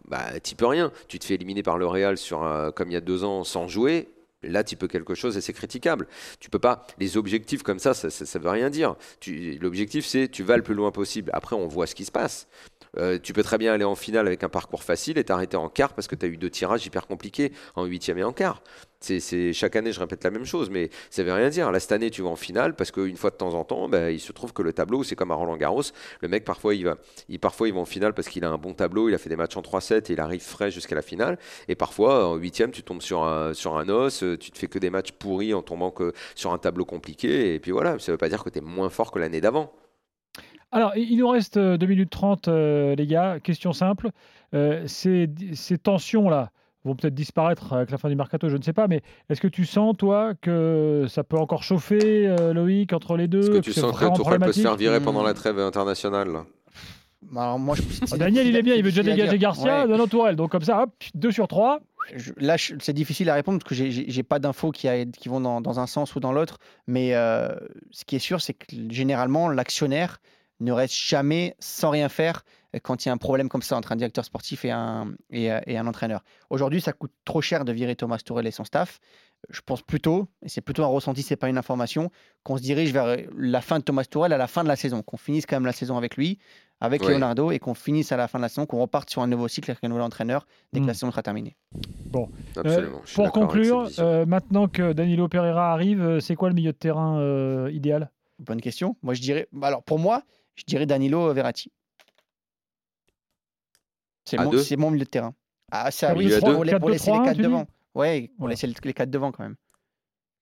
bah, 0.07 0.39
t'y 0.41 0.55
peux 0.55 0.67
rien. 0.67 0.91
Tu 1.09 1.19
te 1.19 1.25
fais 1.25 1.33
éliminer 1.33 1.61
par 1.63 1.77
le 1.77 1.87
Real 1.87 2.17
sur 2.17 2.43
un- 2.43 2.71
comme 2.71 2.89
il 2.89 2.93
y 2.93 2.97
a 2.97 3.01
deux 3.01 3.23
ans 3.25 3.43
sans 3.43 3.67
jouer. 3.67 4.07
Là, 4.43 4.63
tu 4.63 4.75
peux 4.75 4.87
quelque 4.87 5.15
chose 5.15 5.35
et 5.35 5.41
c'est 5.41 5.53
critiquable. 5.53 6.07
Tu 6.39 6.49
peux 6.49 6.59
pas. 6.59 6.85
Les 6.99 7.17
objectifs 7.17 7.63
comme 7.63 7.79
ça, 7.79 7.93
ça, 7.93 8.09
ça 8.09 8.39
veut 8.39 8.49
rien 8.49 8.69
dire. 8.69 8.95
L'objectif, 9.59 10.05
c'est 10.05 10.27
tu 10.27 10.43
vas 10.43 10.57
le 10.57 10.63
plus 10.63 10.75
loin 10.75 10.91
possible. 10.91 11.31
Après, 11.33 11.55
on 11.55 11.67
voit 11.67 11.87
ce 11.87 11.95
qui 11.95 12.05
se 12.05 12.11
passe. 12.11 12.47
Euh, 12.97 13.19
tu 13.21 13.33
peux 13.33 13.43
très 13.43 13.57
bien 13.57 13.73
aller 13.73 13.83
en 13.83 13.95
finale 13.95 14.27
avec 14.27 14.43
un 14.43 14.49
parcours 14.49 14.83
facile 14.83 15.17
et 15.17 15.23
t'arrêter 15.23 15.57
en 15.57 15.69
quart 15.69 15.93
parce 15.93 16.07
que 16.07 16.15
tu 16.15 16.25
as 16.25 16.29
eu 16.29 16.37
deux 16.37 16.49
tirages 16.49 16.85
hyper 16.85 17.07
compliqués 17.07 17.51
en 17.75 17.85
huitième 17.85 18.17
et 18.17 18.23
en 18.23 18.33
quart. 18.33 18.61
C'est, 18.99 19.53
chaque 19.53 19.75
année, 19.75 19.91
je 19.91 19.99
répète 19.99 20.23
la 20.23 20.31
même 20.31 20.45
chose, 20.45 20.69
mais 20.69 20.89
ça 21.09 21.23
veut 21.23 21.33
rien 21.33 21.49
dire. 21.49 21.71
Là, 21.71 21.79
cette 21.79 21.91
année, 21.91 22.09
tu 22.09 22.23
vas 22.23 22.29
en 22.29 22.35
finale 22.35 22.75
parce 22.75 22.91
qu'une 22.91 23.15
fois 23.15 23.29
de 23.29 23.35
temps 23.35 23.53
en 23.53 23.63
temps, 23.63 23.87
ben, 23.87 24.09
il 24.09 24.19
se 24.19 24.31
trouve 24.31 24.53
que 24.53 24.61
le 24.61 24.73
tableau, 24.73 25.03
c'est 25.03 25.15
comme 25.15 25.31
à 25.31 25.35
Roland 25.35 25.55
Garros. 25.55 25.83
Le 26.21 26.27
mec, 26.27 26.43
parfois, 26.43 26.73
il 26.73 26.85
va, 26.85 26.95
il, 27.29 27.39
parfois, 27.39 27.67
il 27.67 27.73
va 27.73 27.79
en 27.79 27.85
finale 27.85 28.13
parce 28.13 28.27
qu'il 28.27 28.43
a 28.43 28.49
un 28.49 28.57
bon 28.57 28.73
tableau, 28.73 29.07
il 29.09 29.15
a 29.15 29.17
fait 29.17 29.29
des 29.29 29.35
matchs 29.35 29.55
en 29.55 29.61
3-7 29.61 30.09
et 30.09 30.13
il 30.13 30.19
arrive 30.19 30.41
frais 30.41 30.71
jusqu'à 30.71 30.95
la 30.95 31.01
finale. 31.01 31.37
Et 31.67 31.75
parfois, 31.75 32.27
en 32.27 32.35
huitième, 32.35 32.71
tu 32.71 32.83
tombes 32.83 33.01
sur 33.01 33.23
un, 33.23 33.53
sur 33.53 33.77
un 33.77 33.87
os, 33.89 34.23
euh, 34.23 34.37
tu 34.37 34.51
te 34.51 34.57
fais 34.57 34.67
que 34.67 34.79
des 34.79 34.89
matchs 34.89 35.11
pourris 35.11 35.53
en 35.53 35.61
tombant 35.61 35.91
que 35.91 36.13
sur 36.35 36.51
un 36.51 36.57
tableau 36.57 36.85
compliqué. 36.85 37.53
Et 37.53 37.59
puis 37.59 37.71
voilà, 37.71 37.99
ça 37.99 38.11
veut 38.11 38.17
pas 38.17 38.29
dire 38.29 38.43
que 38.43 38.49
tu 38.49 38.59
es 38.59 38.61
moins 38.61 38.89
fort 38.89 39.11
que 39.11 39.19
l'année 39.19 39.41
d'avant. 39.41 39.71
Alors, 40.71 40.95
il 40.97 41.17
nous 41.17 41.29
reste 41.29 41.57
euh, 41.57 41.77
2 41.77 41.85
minutes 41.85 42.09
30, 42.09 42.47
euh, 42.47 42.95
les 42.95 43.07
gars. 43.07 43.39
Question 43.39 43.71
simple. 43.71 44.09
Euh, 44.53 44.83
ces, 44.85 45.29
ces 45.53 45.77
tensions-là 45.77 46.51
vont 46.87 46.95
peut-être 46.95 47.13
disparaître 47.13 47.73
avec 47.73 47.91
la 47.91 47.97
fin 47.97 48.09
du 48.09 48.15
mercato, 48.15 48.49
je 48.49 48.57
ne 48.57 48.61
sais 48.63 48.73
pas, 48.73 48.87
mais 48.87 49.01
est-ce 49.29 49.41
que 49.41 49.47
tu 49.47 49.65
sens, 49.65 49.95
toi, 49.97 50.33
que 50.41 51.05
ça 51.07 51.23
peut 51.23 51.37
encore 51.37 51.63
chauffer, 51.63 52.27
euh, 52.27 52.53
Loïc, 52.53 52.93
entre 52.93 53.15
les 53.17 53.27
deux 53.27 53.41
Est-ce 53.41 53.51
que 53.51 53.57
tu 53.59 53.73
sens 53.73 53.97
que 53.97 54.15
Tourelle 54.15 54.39
peut 54.39 54.51
se 54.51 54.61
faire 54.61 54.75
virer 54.75 54.99
pendant 54.99 55.23
la 55.23 55.31
Hmm. 55.31 55.35
trêve 55.35 55.59
internationale? 55.59 56.31
Là 56.31 56.45
Alors, 57.35 57.59
moi, 57.59 57.75
je- 57.75 57.81
Ah, 58.11 58.17
Daniel, 58.17 58.47
il 58.47 58.55
est 58.55 58.61
bien, 58.63 58.75
il 58.75 58.83
veut 58.83 58.89
déjà 58.91 59.03
dégager. 59.03 59.37
Garcia, 59.37 59.81
Ouais. 59.83 59.87
Daniel 59.87 60.07
Tourelle. 60.09 60.35
Donc, 60.35 60.51
comme 60.51 60.61
ça, 60.61 60.83
hop, 60.83 60.91
2 61.15 61.31
sur 61.31 61.47
3. 61.47 61.79
Je- 62.15 62.31
là, 62.37 62.55
c'est 62.57 62.93
difficile 62.93 63.29
à 63.29 63.33
répondre 63.33 63.59
parce 63.59 63.77
que 63.77 63.89
j'ai- 63.89 64.23
pas 64.23 64.39
d'infos 64.39 64.71
qui, 64.71 64.87
vont 65.25 65.41
dans, 65.41 65.59
dans 65.59 65.79
un 65.79 65.87
sens 65.87 66.15
ou 66.15 66.19
dans 66.21 66.31
l'autre. 66.31 66.57
Mais 66.87 67.15
euh, 67.15 67.49
ce 67.91 68.05
qui 68.05 68.15
est 68.15 68.19
sûr, 68.19 68.39
c'est 68.39 68.53
que 68.53 68.65
généralement, 68.89 69.49
l'actionnaire 69.49 70.19
ne 70.61 70.71
reste 70.71 70.95
jamais 70.95 71.55
sans 71.59 71.89
rien 71.89 72.07
faire 72.07 72.43
quand 72.79 73.05
il 73.05 73.09
y 73.09 73.11
a 73.11 73.13
un 73.13 73.17
problème 73.17 73.49
comme 73.49 73.61
ça 73.61 73.75
entre 73.77 73.91
un 73.91 73.95
directeur 73.95 74.25
sportif 74.25 74.65
et 74.65 74.71
un, 74.71 75.13
et, 75.29 75.51
euh, 75.51 75.59
et 75.67 75.77
un 75.77 75.87
entraîneur. 75.87 76.23
Aujourd'hui, 76.49 76.81
ça 76.81 76.93
coûte 76.93 77.11
trop 77.25 77.41
cher 77.41 77.65
de 77.65 77.71
virer 77.71 77.95
Thomas 77.95 78.17
Tourelle 78.23 78.47
et 78.47 78.51
son 78.51 78.63
staff. 78.63 78.99
Je 79.49 79.61
pense 79.61 79.81
plutôt, 79.83 80.27
et 80.43 80.49
c'est 80.49 80.61
plutôt 80.61 80.83
un 80.83 80.87
ressenti, 80.87 81.21
c'est 81.21 81.35
pas 81.35 81.47
une 81.47 81.59
information, 81.59 82.09
qu'on 82.43 82.57
se 82.57 82.61
dirige 82.63 82.91
vers 82.91 83.17
la 83.37 83.61
fin 83.61 83.77
de 83.79 83.83
Thomas 83.83 84.03
Tourelle 84.05 84.33
à 84.33 84.37
la 84.37 84.47
fin 84.47 84.63
de 84.63 84.67
la 84.67 84.75
saison, 84.75 85.03
qu'on 85.03 85.17
finisse 85.17 85.45
quand 85.45 85.55
même 85.57 85.65
la 85.67 85.73
saison 85.73 85.95
avec 85.95 86.17
lui, 86.17 86.39
avec 86.81 87.03
Ouais. 87.03 87.11
Leonardo, 87.11 87.51
et 87.51 87.59
qu'on 87.59 87.75
finisse 87.75 88.11
à 88.11 88.17
la 88.17 88.27
fin 88.27 88.39
de 88.39 88.41
la 88.43 88.49
saison, 88.49 88.65
qu'on 88.65 88.79
reparte 88.81 89.09
sur 89.11 89.21
un 89.21 89.27
nouveau 89.27 89.47
cycle 89.47 89.69
avec 89.71 89.83
un 89.83 89.89
nouvel 89.89 90.03
entraîneur 90.03 90.47
dès 90.73 90.79
que 90.79 90.85
Mm. 90.85 90.87
la 90.87 90.93
saison 90.95 91.11
sera 91.11 91.21
terminée. 91.21 91.55
Absolument. 92.55 93.01
je 93.03 93.09
suis 93.09 93.15
Pour 93.15 93.31
conclure, 93.31 93.89
euh, 93.99 94.25
maintenant 94.25 94.67
que 94.67 94.93
Danilo 94.93 95.27
Pereira 95.27 95.71
arrive, 95.71 96.01
euh, 96.01 96.19
c'est 96.19 96.35
quoi 96.35 96.49
le 96.49 96.55
milieu 96.55 96.71
de 96.71 96.77
terrain 96.77 97.19
euh, 97.19 97.69
idéal? 97.71 98.09
Bonne 98.39 98.61
question. 98.61 98.95
Moi, 99.01 99.13
je 99.13 99.21
dirais. 99.21 99.47
bah, 99.51 99.67
Alors, 99.67 99.83
pour 99.83 99.99
moi, 99.99 100.23
je 100.55 100.63
dirais 100.65 100.85
Danilo 100.85 101.31
Verratti. 101.33 101.71
C'est 104.27 104.37
mon, 104.37 104.51
mon 104.83 104.91
milieu 104.91 105.05
de 105.05 105.09
terrain. 105.09 105.33
Ah, 105.71 105.89
ça, 105.89 106.09
Ah 106.09 106.13
oui, 106.15 106.29
pour, 106.39 106.79
pour 106.79 106.89
laisser 106.89 107.11
les 107.11 107.17
un, 107.17 107.23
quatre 107.23 107.35
tu 107.35 107.41
dis 107.41 107.43
devant. 107.43 107.65
Ouais, 107.95 108.29
pour 108.35 108.45
Ouais. 108.45 108.51
laisser 108.51 108.67
les 108.67 108.93
quatre 108.93 109.09
devant 109.09 109.31
quand 109.31 109.43
même. 109.43 109.55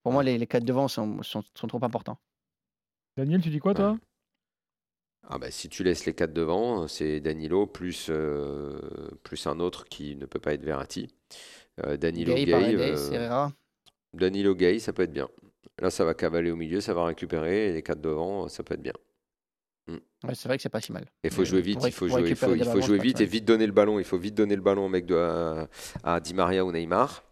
Pour 0.03 0.11
moi, 0.11 0.23
les, 0.23 0.37
les 0.37 0.47
quatre 0.47 0.65
devant 0.65 0.87
sont, 0.87 1.21
sont, 1.23 1.43
sont 1.53 1.67
trop 1.67 1.83
importants. 1.83 2.17
Daniel, 3.15 3.41
tu 3.41 3.49
dis 3.49 3.59
quoi, 3.59 3.73
toi? 3.73 3.97
Ah 5.27 5.37
bah, 5.39 5.49
si 5.49 5.69
tu 5.69 5.83
laisses 5.83 6.05
les 6.05 6.13
quatre 6.13 6.33
devant, 6.33 6.87
c'est 6.87 7.19
Danilo 7.19 7.65
plus, 7.65 8.07
euh, 8.09 8.79
plus 9.23 9.47
un 9.47 9.59
autre 9.59 9.85
qui 9.85 10.15
ne 10.15 10.25
peut 10.25 10.39
pas 10.39 10.53
être 10.53 10.63
Verratti. 10.63 11.07
Euh, 11.83 11.97
Danilo 11.97 12.35
Gay, 12.35 12.75
euh. 12.75 13.47
Danilo 14.13 14.55
Gay, 14.55 14.79
ça 14.79 14.93
peut 14.93 15.03
être 15.03 15.13
bien. 15.13 15.29
Là, 15.79 15.89
ça 15.89 16.05
va 16.05 16.13
cavaler 16.13 16.51
au 16.51 16.55
milieu, 16.55 16.79
ça 16.81 16.93
va 16.93 17.05
récupérer, 17.05 17.69
et 17.69 17.73
les 17.73 17.81
quatre 17.81 18.01
devant, 18.01 18.47
ça 18.47 18.63
peut 18.63 18.75
être 18.75 18.83
bien. 18.83 18.93
Ouais, 19.87 20.33
c'est 20.33 20.47
vrai 20.47 20.57
que 20.57 20.63
c'est 20.63 20.69
pas 20.69 20.81
si 20.81 20.91
mal. 20.91 21.05
Il 21.23 21.29
faut 21.29 21.45
jouer 21.45 21.61
vite, 21.61 21.79
il 21.85 21.91
faut 21.91 22.07
jouer, 22.07 22.29
il 22.29 22.35
faut, 22.35 22.55
il 22.55 22.65
faut 22.65 22.97
vite 22.97 23.21
et 23.21 23.25
vite 23.25 23.45
donner 23.45 23.67
le 23.67 23.71
ballon. 23.71 23.99
Il 23.99 24.05
faut 24.05 24.17
vite 24.17 24.33
donner 24.35 24.55
le 24.55 24.61
ballon 24.61 24.85
au 24.85 24.89
mec 24.89 25.05
de, 25.05 25.15
à, 25.15 25.67
à 26.15 26.19
Di 26.19 26.33
Maria 26.33 26.65
ou 26.65 26.71
Neymar. 26.71 27.23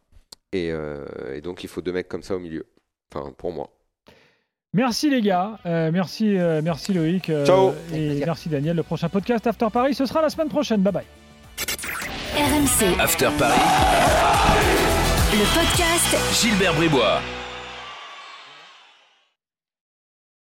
Et, 0.52 0.72
euh, 0.72 1.04
et 1.34 1.42
donc, 1.42 1.64
il 1.64 1.68
faut 1.68 1.82
deux 1.82 1.92
mecs 1.92 2.08
comme 2.08 2.22
ça 2.22 2.36
au 2.36 2.40
milieu. 2.40 2.66
Enfin, 3.14 3.32
pour 3.38 3.52
moi. 3.52 3.72
Merci 4.76 5.10
les 5.10 5.22
gars, 5.22 5.60
Euh, 5.66 5.92
merci, 5.92 6.36
euh, 6.38 6.62
merci 6.64 6.94
Loïc 6.94 7.30
euh, 7.30 7.46
Ciao. 7.46 7.74
Et 7.94 8.24
merci 8.26 8.50
Daniel. 8.50 8.76
Le 8.76 8.84
prochain 8.84 9.08
podcast 9.10 9.46
After 9.46 9.68
Paris, 9.72 9.94
ce 9.94 10.06
sera 10.06 10.22
la 10.22 10.30
semaine 10.30 10.50
prochaine. 10.50 10.82
Bye 10.82 10.94
bye. 10.94 11.06
RMC, 12.36 13.00
After 13.00 13.30
Paris, 13.38 13.60
le 15.32 15.46
podcast 15.54 16.42
Gilbert 16.42 16.74
Bribois. 16.74 17.22